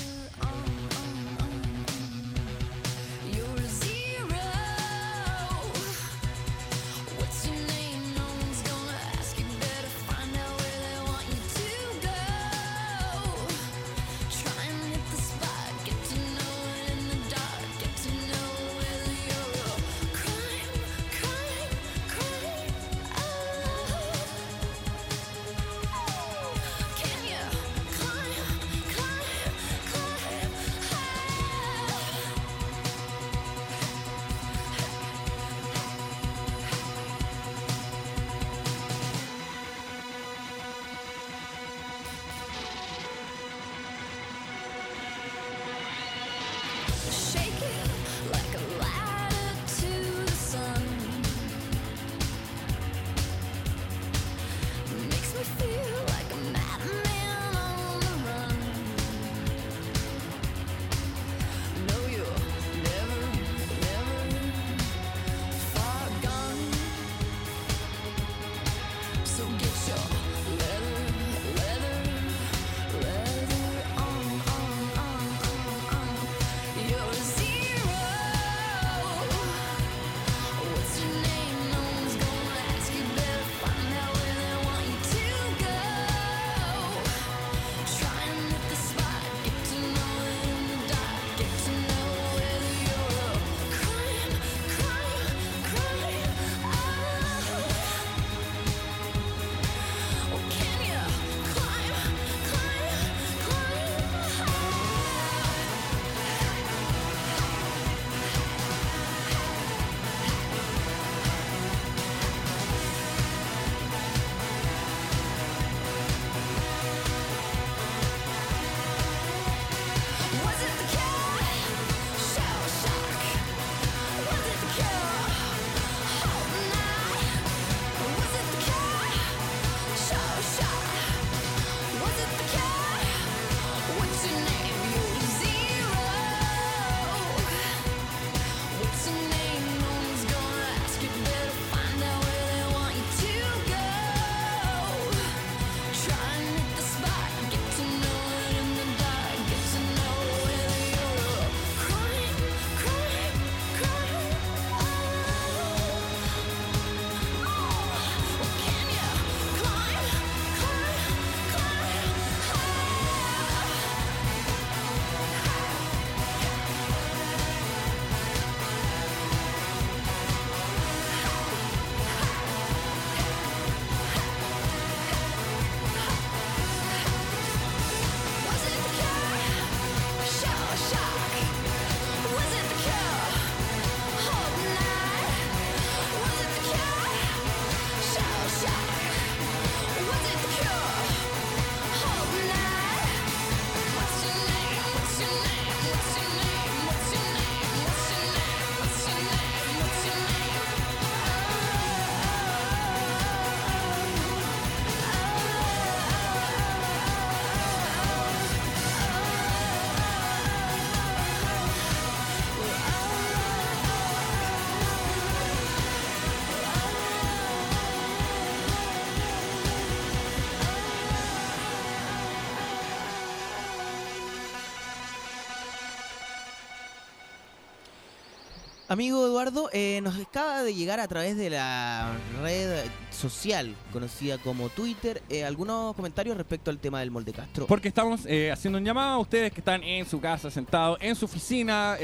[228.97, 234.71] Amigo Eduardo, eh, nos acaba de llegar a través de la red social conocida como
[234.71, 237.67] Twitter eh, algunos comentarios respecto al tema del molde Castro.
[237.67, 241.15] Porque estamos eh, haciendo un llamado a ustedes que están en su casa, sentados en
[241.15, 241.99] su oficina,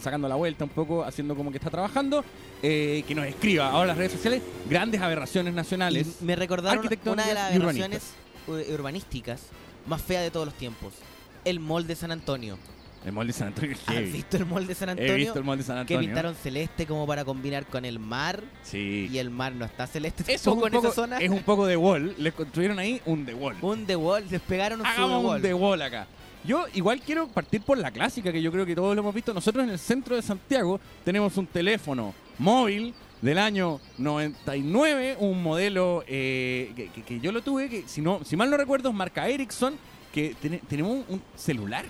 [0.00, 2.24] sacando la vuelta un poco, haciendo como que está trabajando,
[2.62, 6.16] que nos escriba ahora las redes sociales grandes aberraciones nacionales.
[6.22, 8.02] Y me recordaron una de las aberraciones
[8.48, 9.42] ur- urbanísticas
[9.86, 10.94] más feas de todos los tiempos.
[11.44, 12.56] El molde San Antonio.
[13.04, 14.12] El molde San Antonio es ¿Has heavy.
[14.12, 15.16] visto el molde San He Antonio?
[15.16, 16.08] visto el molde San Que Antonio.
[16.08, 18.42] pintaron celeste como para combinar con el mar.
[18.62, 19.08] Sí.
[19.12, 21.18] Y el mar no está celeste Eso es en poco, esa zona.
[21.18, 22.14] es un poco de wall.
[22.18, 23.56] Le construyeron ahí un The Wall.
[23.60, 24.24] Un The Wall.
[24.30, 25.36] Les pegaron un Hagamos The Wall.
[25.36, 26.06] un The Wall acá.
[26.44, 29.32] Yo igual quiero partir por la clásica que yo creo que todos lo hemos visto.
[29.34, 36.04] Nosotros en el centro de Santiago tenemos un teléfono móvil del año 99, un modelo
[36.06, 38.94] eh, que, que- que yo lo tuve, que si, no, si mal no recuerdo es
[38.94, 39.74] marca Ericsson,
[40.12, 40.34] que
[40.68, 41.84] tenemos un, un celular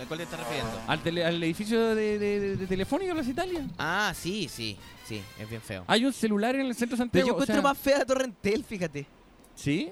[0.00, 0.70] ¿A cuál te estás refiriendo?
[0.86, 3.66] al, tele- al edificio de, de, de- de Telefónica Plaza Italia.
[3.78, 4.76] Ah, sí, sí.
[5.06, 5.84] Sí, es bien feo.
[5.88, 7.26] Hay un celular en el centro de Pero Santiago.
[7.28, 9.06] yo o encuentro sea, más fea la Torre Entel, fíjate.
[9.54, 9.90] ¿Sí?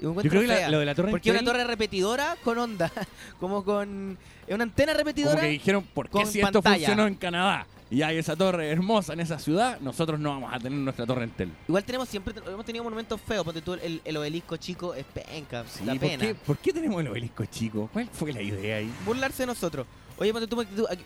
[0.00, 2.58] Yo, Yo creo que la- lo de la Torre Porque es una torre repetidora con
[2.58, 2.90] onda.
[3.40, 4.18] Como con.
[4.46, 5.34] Es una antena repetidora.
[5.36, 8.70] Como que dijeron, ¿por qué con si esto funcionó en Canadá y hay esa torre
[8.70, 11.52] hermosa en esa ciudad, nosotros no vamos a tener nuestra torre Entel?
[11.68, 12.34] Igual tenemos siempre.
[12.46, 13.44] Hemos tenido monumentos feos.
[13.44, 15.64] Ponte tú el, el obelisco chico es penca.
[15.68, 16.24] Sí, da ¿por, pena.
[16.26, 17.88] qué, por qué tenemos el obelisco chico?
[17.92, 18.92] ¿Cuál fue la idea ahí?
[19.04, 19.86] Burlarse de nosotros.
[20.16, 20.60] Oye, ponte tú.
[20.60, 21.04] aquí,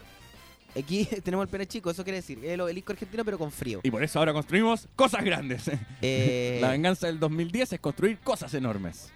[0.79, 1.91] aquí tenemos el pene chico.
[1.91, 2.43] Eso quiere decir.
[2.45, 3.81] El obelisco argentino, pero con frío.
[3.83, 5.71] Y por eso ahora construimos cosas grandes.
[6.01, 9.11] Eh, La venganza del 2010 es construir cosas enormes.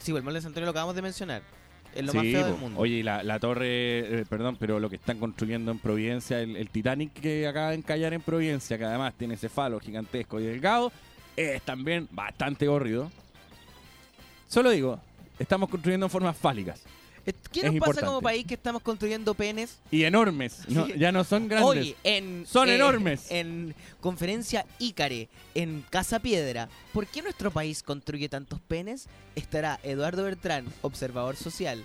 [0.00, 1.42] Sí, pues, el molde de San Antonio lo acabamos de mencionar.
[1.94, 2.80] Es lo Sí, más feo del mundo.
[2.80, 6.56] Oye, y la, la torre, eh, perdón, pero lo que están construyendo en Providencia, el,
[6.56, 10.44] el Titanic que acaba de encallar en Providencia, que además tiene ese falo gigantesco y
[10.44, 10.92] delgado,
[11.36, 13.10] es también bastante horrido.
[14.46, 15.00] Solo digo,
[15.38, 16.82] estamos construyendo en formas fálicas.
[17.52, 18.06] ¿Qué es nos pasa importante.
[18.06, 19.78] como país que estamos construyendo penes?
[19.90, 20.94] Y enormes, no- Sí.
[20.98, 21.68] ya no son grandes.
[21.70, 23.26] Oye, en, son eh, enormes.
[23.30, 29.08] En conferencia Ícare, en Casa Piedra, ¿por qué nuestro país construye tantos penes?
[29.34, 31.84] Estará Eduardo Bertrán, observador social.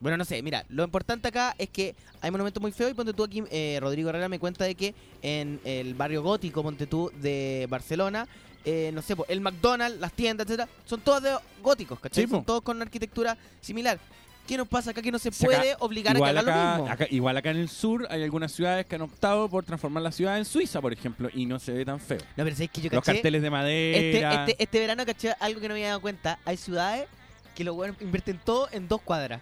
[0.00, 3.12] Bueno, no sé, mira, lo importante acá es que hay monumentos muy feos y ponte
[3.12, 7.12] tú aquí, eh, Rodrigo Herrera me cuenta de que en el barrio gótico, ponte tú,
[7.20, 8.26] de Barcelona,
[8.64, 12.24] eh, no sé, el McDonald's, las tiendas, etcétera, son todos de góticos, ¿cachai?
[12.24, 12.36] Sí, po.
[12.36, 13.98] son todos con arquitectura similar.
[14.46, 16.92] ¿Qué nos pasa acá que no se acá- puede obligar a que hagan lo mismo?
[16.92, 20.10] acá- igual acá en el sur hay algunas ciudades que han optado por transformar la
[20.10, 22.18] ciudad en Suiza, por ejemplo, y no se ve tan feo.
[22.36, 23.18] No, pero ¿sabes que yo Los caché?
[23.18, 24.44] carteles de Este, madera.
[24.46, 26.40] este, este verano caché algo que no me había dado cuenta.
[26.44, 27.06] Hay ciudades
[27.54, 29.40] que los buenos invierten todo en dos cuadras.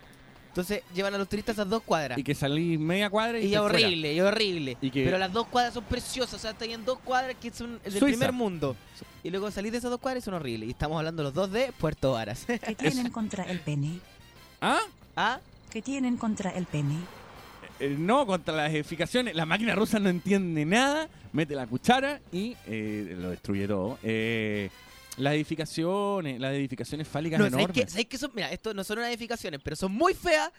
[0.51, 2.19] Entonces llevan a los turistas a esas dos cuadras.
[2.19, 3.65] Y que salís media cuadra y, Y es fuera.
[3.65, 4.77] horrible, y horrible.
[4.81, 6.35] Y Pero las dos cuadras son preciosas.
[6.35, 8.07] O sea, están en dos cuadras que son del Suiza.
[8.07, 8.75] primer mundo.
[9.23, 10.67] Y luego salís de esas dos cuadras y son horribles.
[10.69, 12.47] Y estamos hablando los dos de Puerto Varas.
[12.47, 14.01] ¿Qué tienen contra el pene?
[14.61, 14.81] ¿Ah?
[15.17, 15.39] ¿Ah?
[15.71, 16.97] ¿Qué tienen contra el pene?
[17.79, 19.35] Eh, no, contra las edificaciones.
[19.37, 23.99] La máquina rusa no entiende nada, mete la cuchara y eh, lo destruye todo.
[24.03, 24.69] Eh,
[25.21, 28.21] las edificaciones, las edificaciones fálicas No, ¿sabes enormes.
[28.21, 28.31] son?
[28.35, 30.51] Mira, esto no son unas edificaciones, pero son muy feas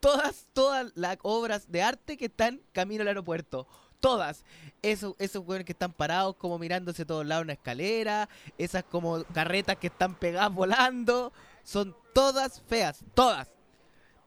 [0.00, 3.66] todas, todas las obras de arte que están camino al aeropuerto.
[4.00, 4.44] Todas.
[4.80, 8.28] Esos, esos güeyes que están parados como mirándose a todos lados una escalera.
[8.56, 11.32] Esas como carretas que están pegadas volando.
[11.64, 13.00] Son todas feas.
[13.14, 13.48] Todas.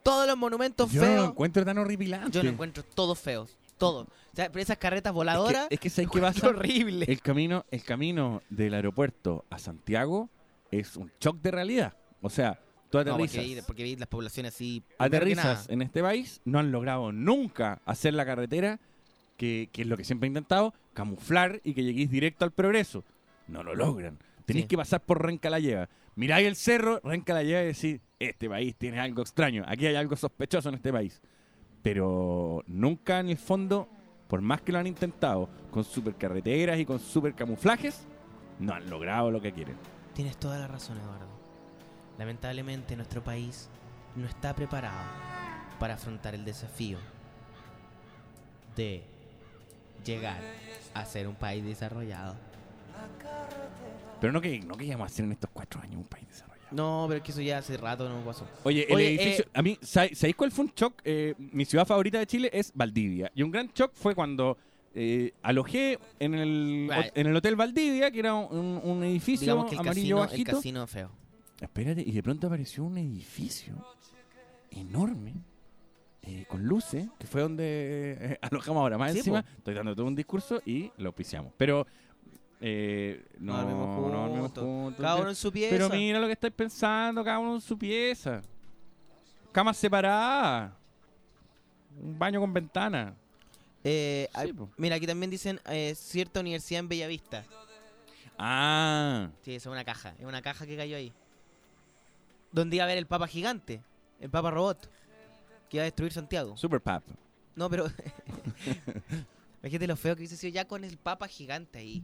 [0.04, 1.24] Todos los monumentos Yo no feos.
[1.24, 2.30] lo encuentro tan horripilante.
[2.32, 3.58] Yo lo encuentro todos feos.
[3.84, 4.08] Todos.
[4.08, 5.64] O sea, pero esas carretas voladoras.
[5.70, 6.48] Es que, es que ¿sabes qué pasa?
[6.50, 7.06] horrible.
[7.08, 10.30] El camino, el camino del aeropuerto a Santiago
[10.72, 11.94] es un shock de realidad.
[12.22, 13.44] O sea, tú No, aterrizas.
[13.44, 14.84] porque, porque las poblaciones así.
[14.98, 18.80] aterrizas en este país, no han logrado nunca hacer la carretera,
[19.38, 23.04] que, que es lo que siempre he intentado, camuflar y que lleguéis directo al progreso.
[23.48, 24.18] No lo logran.
[24.46, 24.70] Tenéis Sí.
[24.70, 25.90] que pasar por Renca la Lleva.
[26.16, 29.96] Miráis el cerro, Renca la Lleva y decís, este país tiene algo extraño, aquí hay
[29.96, 31.22] algo sospechoso en este país.
[31.84, 33.88] Pero nunca en el fondo,
[34.28, 38.08] por más que lo han intentado, con supercarreteras y con supercamuflajes,
[38.60, 39.76] no han logrado lo que quieren.
[40.14, 41.28] Tienes toda la razón, Eduardo.
[42.18, 43.70] Lamentablemente nuestro país
[44.16, 45.10] no está preparado
[45.80, 47.00] para afrontar el desafío
[48.76, 49.04] de
[50.06, 50.40] llegar
[50.94, 52.36] a ser un país desarrollado.
[54.22, 56.53] Pero no que no queríamos hacer en estos cuatro años un país desarrollado.
[56.74, 58.48] No, pero es que eso ya hace rato no pasó.
[58.64, 59.46] Oye, el Oye, edificio.
[59.46, 61.02] eh, a mí, ¿sabéis sabéis cuál fue un shock?
[61.06, 63.32] Eh, mi ciudad favorita de Chile es Valdivia.
[63.36, 64.58] Y un gran shock fue cuando
[64.96, 69.76] eh, alojé en el, en el Hotel Valdivia, que era un, un edificio Digamos que
[69.76, 70.52] el amarillo casino, el bajito.
[70.58, 71.12] casino feo.
[71.62, 73.76] Espérate, y de pronto apareció un edificio
[74.72, 75.34] enorme.
[76.26, 78.98] eh, con luces, que fue donde eh, alojamos ahora.
[78.98, 81.52] Más Sí, encima, estoy dando todo un discurso y lo auspiciamos.
[81.58, 81.86] Pero
[82.66, 85.02] eh, no, No dormimos no dormimos juntos.
[85.02, 85.76] Cada uno en su pieza.
[85.76, 88.42] Pero mira lo que estáis pensando, cada uno en su pieza.
[89.52, 90.72] Camas separadas.
[92.02, 93.14] Un baño con ventana.
[93.84, 97.44] Eh, hay- mira, aquí también dicen eh, cierta universidad en Bellavista.
[98.38, 100.14] Ah, Sí, eso es una caja.
[100.18, 101.12] Es una caja que cayó ahí.
[102.54, 103.82] Donde iba a haber el Papa gigante.
[104.22, 104.90] El Papa robot.
[105.70, 106.56] Que iba a destruir Santiago.
[106.56, 107.04] Super Pap.
[107.58, 107.88] No, pero.
[109.62, 112.04] Imagínate lo feo que hubiese sido ya con el Papa gigante ahí.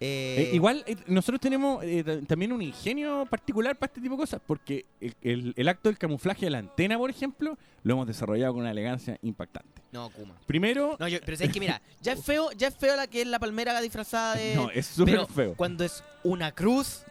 [0.00, 4.20] Eh, Eh, igual eh, nosotros tenemos ta- también un ingenio particular para este tipo de
[4.20, 8.06] cosas, porque el, el- el acto del camuflaje de la antena, por ejemplo, lo hemos
[8.06, 9.82] desarrollado con una elegancia impactante.
[9.90, 10.34] No, Kuma.
[10.46, 13.22] Primero, No, yo- pero sabes que mira, ya es feo, ya es feo la que
[13.22, 14.54] es la palmera disfrazada de.
[14.54, 15.54] No, es súper feo.
[15.56, 17.02] Cuando es una cruz,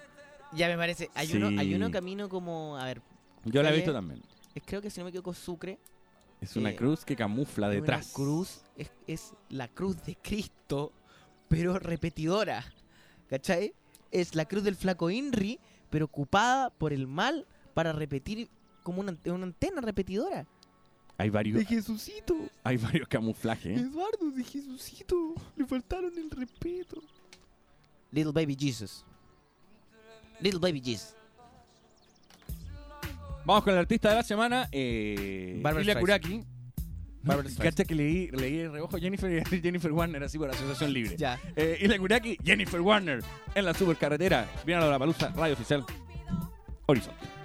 [0.53, 1.09] ya me parece.
[1.13, 2.77] Hay uno, hay uno camino como.
[2.77, 3.01] A ver.
[3.43, 4.21] yo la he visto también.
[4.55, 5.77] es- creo que si no me equivoco, Sucre.
[6.39, 8.11] Es una cruz que camufla Una detrás.
[8.13, 10.93] cruz es, es la cruz de Cristo,
[11.49, 12.63] pero repetidora.
[13.29, 13.73] ¿Cachai?
[14.11, 15.59] Es la cruz del flaco Inri,
[15.89, 18.49] pero ocupada por el mal para repetir
[18.83, 20.47] como una, ante- una antena repetidora.
[21.17, 22.35] Hay varios, De Jesucito.
[22.63, 23.77] hay varios camuflajes.
[23.77, 23.81] ¿eh?
[23.81, 25.33] Eduardo, de Jesucito.
[25.55, 27.01] Le faltaron el respeto.
[28.11, 29.03] Little Baby Jesus.
[30.39, 31.15] Little Baby Jesus.
[33.45, 35.99] Vamos con el artista de la semana, eh, Streisand.
[35.99, 36.43] Kuraki.
[37.33, 37.63] Streisand.
[37.63, 41.15] Cacha que leí, leí el reojo Jennifer y Jennifer Warner así por asociación libre.
[41.17, 41.39] Ya.
[41.55, 43.19] Eh, Ilya Kuraki, Jennifer Warner
[43.55, 44.49] en la supercarretera.
[44.65, 45.85] Viene a la palusa, radio oficial.
[46.85, 47.36] Horizonte.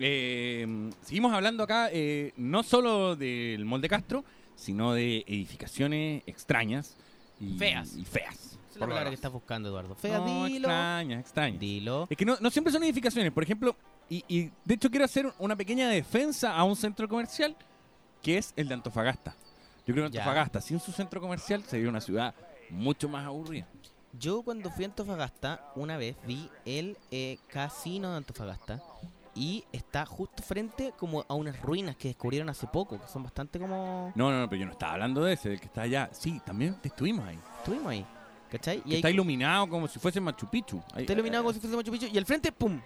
[0.00, 4.24] Eh, seguimos hablando acá eh, no solo del Molde Castro,
[4.56, 6.96] sino de edificaciones extrañas
[7.40, 7.96] y Feas.
[7.96, 8.58] Y feas.
[8.70, 9.94] Es la palabra que estás buscando, Eduardo.
[9.96, 10.68] Fea, No, dilo.
[10.68, 11.60] extrañas, extrañas.
[11.60, 12.06] Dilo.
[12.10, 13.32] Es que no, no siempre son edificaciones.
[13.32, 13.76] Por ejemplo,
[14.08, 17.56] y, y de hecho quiero hacer una pequeña defensa a un centro comercial
[18.22, 19.34] que es el de Antofagasta.
[19.86, 20.20] Yo creo que Ya.
[20.22, 22.34] Antofagasta, sin su centro comercial, sería una ciudad
[22.70, 23.66] mucho más aburrida.
[24.18, 28.82] Yo cuando fui a Antofagasta, una vez vi el eh, casino de Antofagasta
[29.38, 33.58] y está justo frente como a unas ruinas que descubrieron hace poco, que son bastante
[33.60, 34.12] como...
[34.16, 36.08] No, no, no, pero yo no estaba hablando de ese, del que está allá.
[36.12, 37.38] Sí, también estuvimos ahí.
[37.58, 38.04] Estuvimos ahí,
[38.50, 38.82] ¿cachai?
[38.88, 40.82] Está iluminado como si fuese Machu Picchu.
[40.92, 42.80] Ahí- Está iluminado como si fuese Machu Picchu y al frente, ¡pum!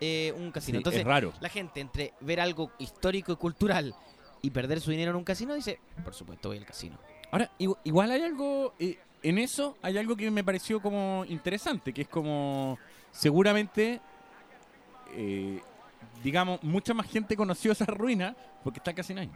[0.00, 0.76] Eh, un casino.
[0.76, 1.32] Sí, Entonces, es raro.
[1.40, 3.94] la gente entre ver algo histórico y cultural
[4.42, 6.98] y perder su dinero en un casino dice, por supuesto voy al casino.
[7.32, 11.92] Ahora, igu- igual hay algo, eh, en eso hay algo que me pareció como interesante,
[11.92, 12.78] que es como,
[13.10, 14.00] seguramente,
[15.14, 15.60] eh,
[16.26, 18.34] digamos, mucha más gente conoció esa ruina
[18.64, 19.30] porque está casi ahí.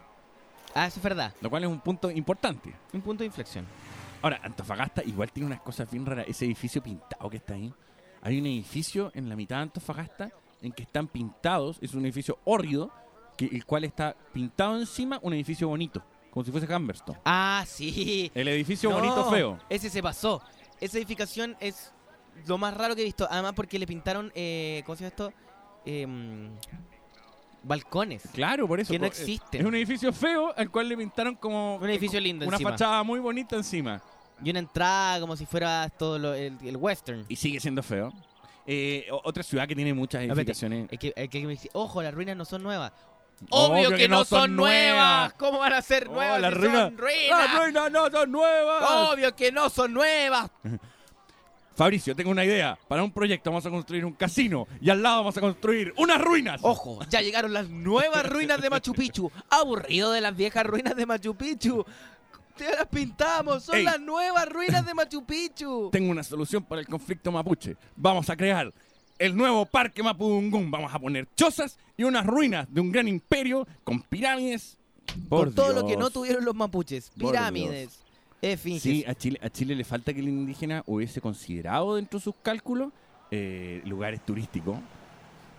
[0.74, 1.32] Ah, eso es verdad.
[1.40, 2.74] Lo cual es un punto importante.
[2.92, 3.64] Un punto de inflexión.
[4.20, 6.26] Ahora, Antofagasta igual tiene unas cosas bien raras.
[6.26, 7.72] Ese edificio pintado que está ahí.
[8.22, 12.40] Hay un edificio en la mitad de Antofagasta en que están pintados, es un edificio
[12.44, 12.90] hórrido,
[13.36, 16.02] que, el cual está pintado encima un edificio bonito,
[16.32, 17.20] como si fuese Humberstone.
[17.24, 18.32] Ah, sí.
[18.34, 19.60] El edificio No, bonito feo.
[19.68, 20.42] Ese se pasó.
[20.80, 21.92] Esa edificación es
[22.46, 23.28] lo más raro que he visto.
[23.30, 25.32] Además porque le pintaron, eh, ¿cómo se llama esto?
[25.84, 26.50] Em,
[27.62, 28.22] balcones.
[28.32, 28.92] Claro, por eso.
[28.92, 29.60] Que no existen.
[29.60, 31.76] Es un edificio feo al cual le pintaron como.
[31.76, 32.70] Un edificio lindo Una encima.
[32.70, 34.00] fachada muy bonita encima.
[34.42, 37.26] Y una entrada como si fuera todo lo- el, el western.
[37.28, 38.12] Y sigue siendo feo.
[38.66, 40.88] Eh, o- otra ciudad que tiene muchas edificaciones.
[40.90, 42.92] es que, es que me dice, ojo, las ruinas no son nuevas.
[43.50, 45.32] Obvio Obvio, que, no son nuevas.
[45.34, 46.40] ¿Cómo van a ser Oh, nuevas?
[46.40, 47.28] las si ruinas- son ruinas?
[47.38, 48.90] ¡Las ruinas no son nuevas!
[49.12, 50.50] Obvio que no son nuevas.
[51.80, 52.78] Fabricio, tengo una idea.
[52.88, 56.20] Para un proyecto vamos a construir un casino y al lado vamos a construir unas
[56.20, 56.60] ruinas.
[56.62, 59.32] Ojo, ya llegaron las nuevas ruinas de Machu Picchu.
[59.48, 61.82] Aburrido de las viejas ruinas de Machu Picchu.
[62.58, 63.84] Ya las pintamos, son Ey.
[63.84, 65.88] las nuevas ruinas de Machu Picchu.
[65.90, 67.78] Tengo una solución para el conflicto mapuche.
[67.96, 68.70] Vamos a crear
[69.18, 70.70] el nuevo parque Mapudungún.
[70.70, 74.76] Vamos a poner chozas y unas ruinas de un gran imperio con pirámides.
[75.30, 77.10] Por todo lo que no tuvieron los mapuches.
[77.16, 78.02] Pirámides,
[78.80, 82.34] Sí, a Chile, a Chile le falta que el indígena hubiese considerado dentro de sus
[82.42, 82.92] cálculos
[83.30, 84.78] eh, lugares turísticos.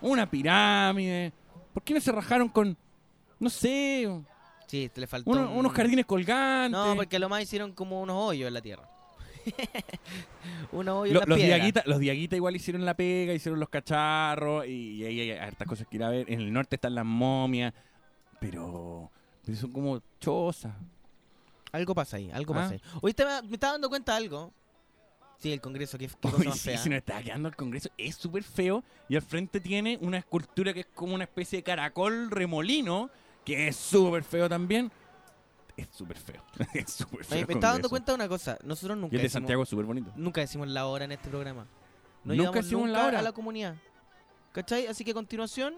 [0.00, 1.32] Una pirámide.
[1.72, 2.76] ¿Por qué no se rajaron con,
[3.38, 4.08] no sé,
[4.66, 6.70] Sí, te le faltó uno- un- unos jardines colgantes?
[6.72, 8.88] No, porque lo más hicieron como unos hoyos en la tierra.
[10.72, 11.56] unos hoyos Lo- en la los, piedra.
[11.56, 15.86] diaguitas, los diaguitas igual hicieron la pega, hicieron los cacharros y ahí hay hartas cosas
[15.88, 16.30] que ir a ver.
[16.30, 17.72] En el norte están las momias,
[18.40, 19.10] pero,
[19.44, 20.72] pero son como chozas.
[21.72, 22.58] Algo pasa ahí, algo Ah.
[22.58, 22.82] pasa ahí.
[23.00, 24.52] Hoy estaba- me estaba dando cuenta de algo.
[25.38, 26.78] Sí, el Congreso, que, que cosa Uy, más sí, fea.
[26.78, 27.88] se nos está quedando el Congreso.
[27.98, 28.84] Es súper feo.
[29.08, 33.10] Y al frente tiene una escultura que es como una especie de caracol remolino,
[33.44, 34.92] que es súper feo también.
[35.76, 36.44] Es súper feo.
[36.74, 37.38] es súper feo.
[37.38, 38.56] Oye, me estaba dando cuenta de una cosa.
[38.62, 40.12] Nosotros nunca Y el de decimos- Santiago es súper bonito.
[40.14, 41.66] Nunca decimos la hora en este programa.
[42.22, 43.18] No Nunca decimos la hora.
[43.18, 43.74] a la comunidad.
[44.52, 44.86] ¿Cachai?
[44.86, 45.74] Así que a continuación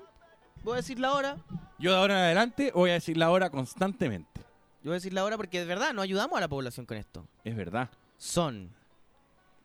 [0.63, 1.39] voy a decir la hora.
[1.79, 4.34] Yo de ahora en adelante voy a decir la hora constantemente.
[4.85, 6.97] Yo voy a decir la hora porque de verdad no ayudamos a la población con
[6.99, 7.27] esto.
[7.43, 7.89] Es verdad.
[8.19, 8.71] Son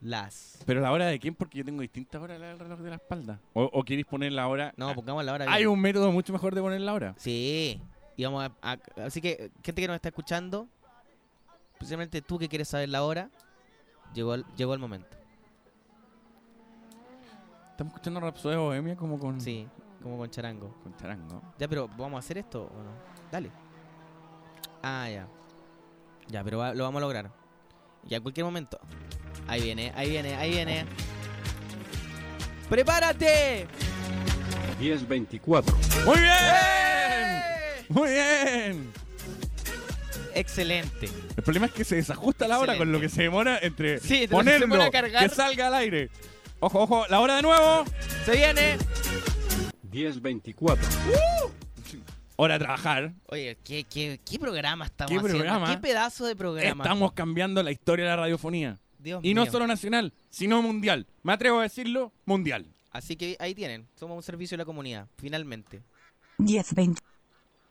[0.01, 0.59] las...
[0.65, 2.95] Pero la hora de quién, porque yo tengo distintas horas en el reloj de la
[2.95, 3.39] espalda.
[3.53, 4.73] ¿O, o queréis poner la hora?
[4.77, 5.69] No, pongamos la hora Hay bien.
[5.73, 7.13] un método mucho mejor de poner la hora.
[7.17, 7.81] Sí.
[8.15, 10.67] Y vamos a, a- Así que, gente que nos está escuchando,
[11.73, 13.29] especialmente tú que quieres saber la hora,
[14.13, 15.17] llegó el, llegó el momento.
[17.71, 19.67] Estamos escuchando Rapsodia Bohemia como con, Sí,
[20.01, 20.73] como con charango.
[20.83, 21.41] con charango.
[21.57, 22.91] Ya, pero ¿vamos a hacer esto o no?
[23.31, 23.51] Dale.
[24.83, 25.27] Ah, ya.
[26.27, 27.31] Ya, pero va- lo vamos a lograr.
[28.07, 28.79] Ya, en cualquier momento.
[29.47, 30.85] Ahí viene, ahí viene, ahí viene.
[32.69, 33.67] ¡Prepárate!
[34.79, 35.75] 1024.
[36.05, 37.41] ¡Muy bien!
[37.89, 38.93] ¡Muy bien!
[40.35, 41.09] Excelente.
[41.35, 44.07] El problema es que se desajusta la hora con lo que se demora entre Sí,
[44.07, 44.27] de lo que se
[44.59, 45.27] ponerlo, pone a cargar.
[45.29, 46.09] que salga al aire.
[46.59, 47.85] Ojo, ojo, la hora de nuevo.
[48.25, 48.77] ¡Se viene!
[49.91, 50.87] 1024.
[52.41, 53.13] Hora de trabajar.
[53.25, 55.39] Oye, ¿qué, qué, qué programa estamos ¿Qué haciendo?
[55.39, 55.75] programa?
[55.75, 56.85] ¿Qué pedazo de programa?
[56.85, 58.79] Estamos cambiando la historia de la radiofonía.
[58.97, 61.05] Dios y no solo nacional, sino mundial.
[61.21, 62.65] Me atrevo a decirlo, mundial.
[62.91, 63.89] Así que ahí tienen.
[63.95, 65.81] Somos un servicio de la comunidad, finalmente.
[66.37, 66.99] 10-20.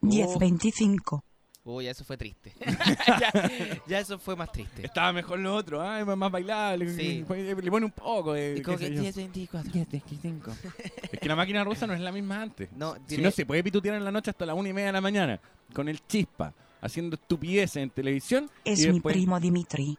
[0.03, 1.23] 10-25.
[1.71, 2.55] Uy, ya eso fue triste.
[3.07, 4.87] ya, ya eso fue más triste.
[4.87, 6.01] Estaba mejor lo otro, ¿ah?
[6.01, 6.91] Es más bailable.
[6.95, 7.25] Sí.
[7.29, 8.57] Le pone un poco de.
[8.59, 9.03] Y como que sé yo.
[9.03, 9.73] 10, 24.
[11.13, 12.73] Es que la máquina rusa no es la misma antes.
[12.73, 14.93] No, Si no se puede pitutear en la noche hasta la una y media de
[14.95, 15.41] la mañana
[15.75, 18.51] con el chispa, haciendo estupideces en televisión.
[18.65, 19.99] Es y mi después- primo Dimitri.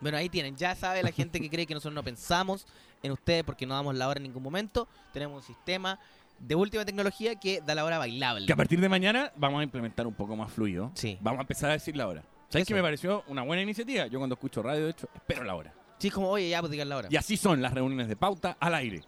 [0.00, 0.56] Bueno, ahí tienen.
[0.56, 2.66] Ya sabe la gente que cree que nosotros no pensamos
[3.02, 4.88] en ustedes porque no damos la hora en ningún momento.
[5.12, 5.98] Tenemos un sistema
[6.38, 8.46] de última tecnología que da la hora bailable.
[8.46, 10.90] Que a partir de mañana vamos a implementar un poco más fluido.
[10.94, 11.18] Sí.
[11.20, 12.24] Vamos a empezar a decir la hora.
[12.48, 14.06] ¿Sabes qué me pareció una buena iniciativa?
[14.08, 15.72] Yo cuando escucho radio, de hecho, espero la hora.
[15.98, 17.08] Sí, es como, oye, ya, pues digan la hora.
[17.10, 19.02] Y así son las reuniones de pauta al aire.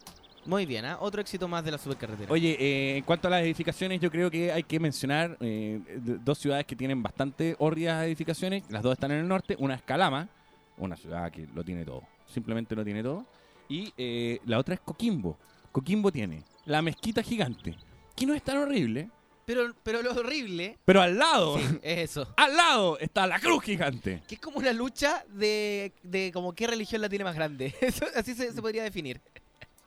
[0.46, 0.98] Muy bien, ¿ah?
[1.00, 2.30] Otro éxito más de la supercarretera.
[2.30, 5.80] Oye, eh, en cuanto a las edificaciones, yo creo que hay que mencionar eh,
[6.22, 8.62] dos ciudades que tienen bastante hórridas edificaciones.
[8.70, 9.56] Las dos están en el norte.
[9.58, 10.28] Una es Calama,
[10.76, 12.02] una ciudad que lo tiene todo.
[12.26, 13.26] Simplemente lo tiene todo.
[13.68, 15.38] Y eh, la otra es Coquimbo.
[15.74, 17.76] Coquimbo tiene la mezquita gigante,
[18.14, 19.10] que no es tan horrible,
[19.44, 22.32] Pero, pero lo horrible, pero al lado, sí, es eso.
[22.36, 24.22] al lado está la cruz gigante.
[24.28, 27.74] Que es como una lucha de, de como qué religión la tiene más grande.
[27.80, 29.20] Eso, así se, se podría definir.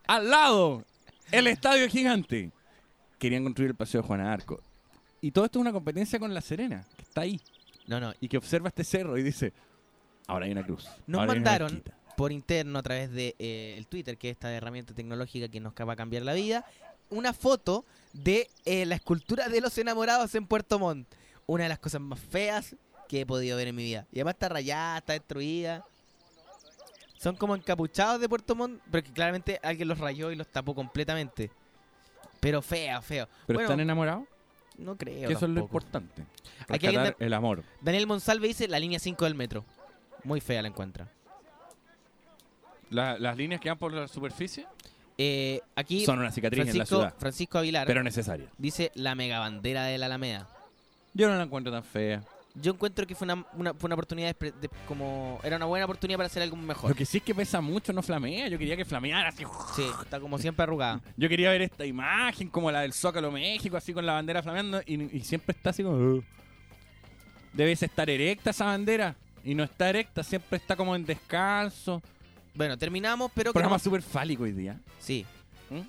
[0.08, 0.84] Al lado,
[1.32, 2.52] el estadio gigante.
[3.18, 4.62] Querían construir el paseo de Juana Arco.
[5.22, 7.40] Y todo esto es una competencia con La Serena, que está ahí.
[7.88, 8.14] No, no.
[8.20, 9.54] Y que observa este cerro y dice,
[10.28, 10.86] ahora hay una cruz.
[11.08, 11.97] Nos mandaron mezquita".
[12.18, 15.74] Por interno a través de eh, el Twitter, que es esta herramienta tecnológica que nos
[15.74, 16.66] va a cambiar la vida,
[17.12, 21.08] una foto de eh, la escultura de los enamorados en Puerto Montt.
[21.46, 22.76] Una de las cosas más feas
[23.08, 24.08] que he podido ver en mi vida.
[24.12, 25.86] Y además está rayada, está destruida.
[27.20, 30.74] Son como encapuchados de Puerto Montt, pero que claramente alguien los rayó y los tapó
[30.74, 31.52] completamente.
[32.40, 33.28] Pero feo, feo.
[33.46, 34.26] ¿Pero Bueno, están enamorados?
[34.80, 35.28] No creo.
[35.28, 36.26] Que eso es lo importante.
[36.68, 36.88] Aquí
[37.20, 37.64] el amor.
[37.80, 39.64] Daniel Monsalve dice la línea 5 del metro.
[40.24, 41.12] Muy fea la encuentra.
[42.90, 44.66] La- las líneas que van por la superficie
[45.18, 47.14] Eh, aquí son una cicatriz en la Francisco, ciudad.
[47.18, 48.48] Francisco Avilar Pero necesaria.
[48.58, 50.48] dice la megabandera de la Alameda.
[51.14, 52.22] Yo no la encuentro tan fea.
[52.60, 55.66] Yo encuentro que fue una, una- fue una oportunidad de, pre- de- como era una
[55.66, 56.90] buena oportunidad para hacer algo mejor.
[56.92, 58.48] Lo que sí es que pesa mucho, no flamea.
[58.48, 59.44] Yo quería que flameara así.
[59.76, 61.02] Sí, está como siempre arrugada.
[61.18, 64.82] Yo quería ver esta imagen como la del Zócalo México, así con la bandera flameando.
[64.86, 66.24] Y, y siempre está así como.
[67.54, 69.16] Debes estar erecta esa bandera.
[69.44, 72.02] Y no está erecta, siempre está como en descanso.
[72.58, 74.80] Bueno, terminamos, pero Programa súper fálico hoy día.
[75.00, 75.26] Sí.
[75.70, 75.82] ¿Mm?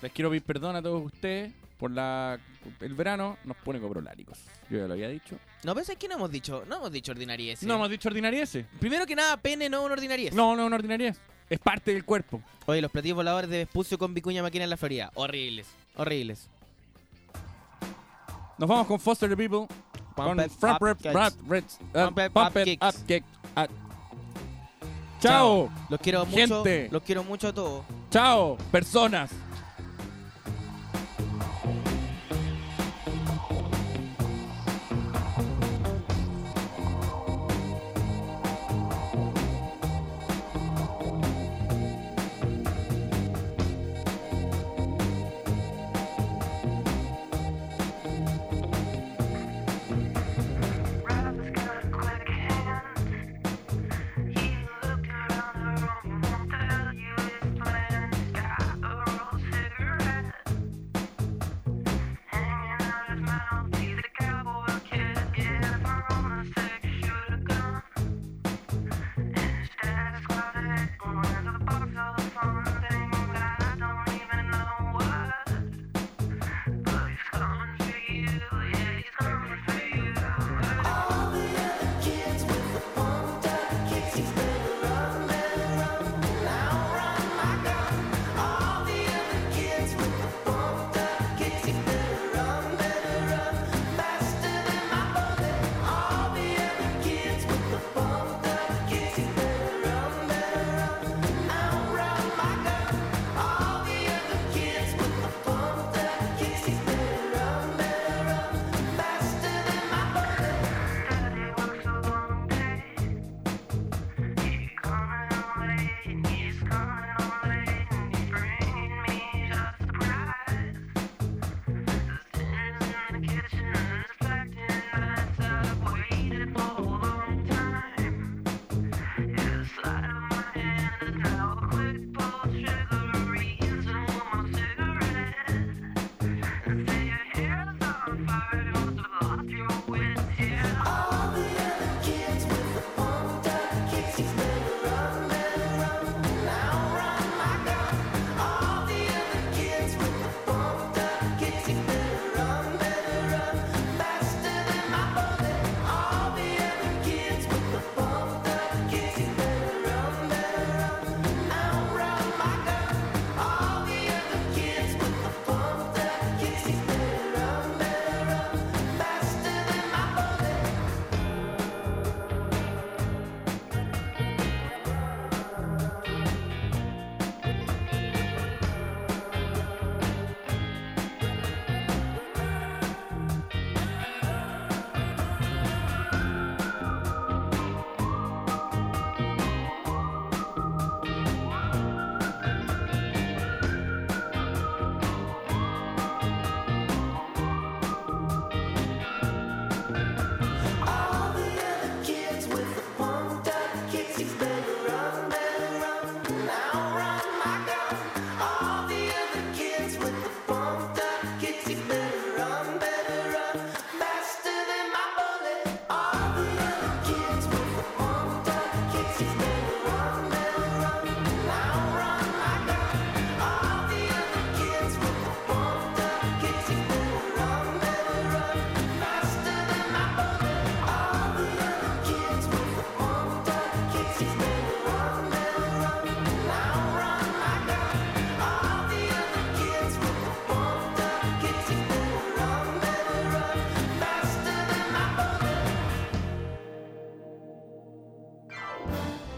[0.00, 2.40] Les quiero pedir perdón a todos ustedes por la
[2.80, 3.36] el verano.
[3.44, 4.38] Nos pone coproláricos.
[4.70, 5.36] Yo ya lo había dicho.
[5.62, 7.62] No, pero es que no hemos dicho, no hemos dicho ordinariez.
[7.64, 8.64] No hemos dicho ordinariese.
[8.80, 10.32] Primero que nada, pene no es una ordinariez.
[10.32, 11.20] No, no es una ordinariez.
[11.50, 12.40] Es parte del cuerpo.
[12.64, 15.10] Oye, los platillos voladores de Vespucio con Vicuña Maquina en la Florida.
[15.14, 15.68] Horribles.
[15.96, 16.48] Horribles.
[18.56, 19.66] Nos vamos con Foster the People.
[20.14, 20.82] Con Pumped Frap
[23.54, 23.85] Up
[25.20, 25.70] Chao.
[25.88, 26.36] Los quiero mucho.
[26.36, 26.88] Gente.
[26.90, 27.84] Los quiero mucho a todos.
[28.10, 29.30] Chao, personas.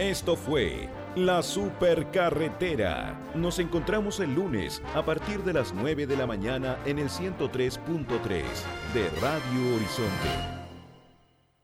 [0.08, 3.30] Esto fue La Supercarretera.
[3.34, 8.16] Nos encontramos el lunes a partir de las 9 de la mañana en el 103.3
[8.94, 10.30] de Radio Horizonte.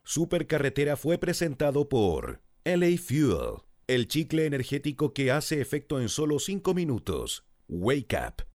[0.02, 6.74] Supercarretera fue presentado por LA Fuel, el chicle energético que hace efecto en solo 5
[6.74, 7.46] minutos.
[7.66, 8.53] Wake up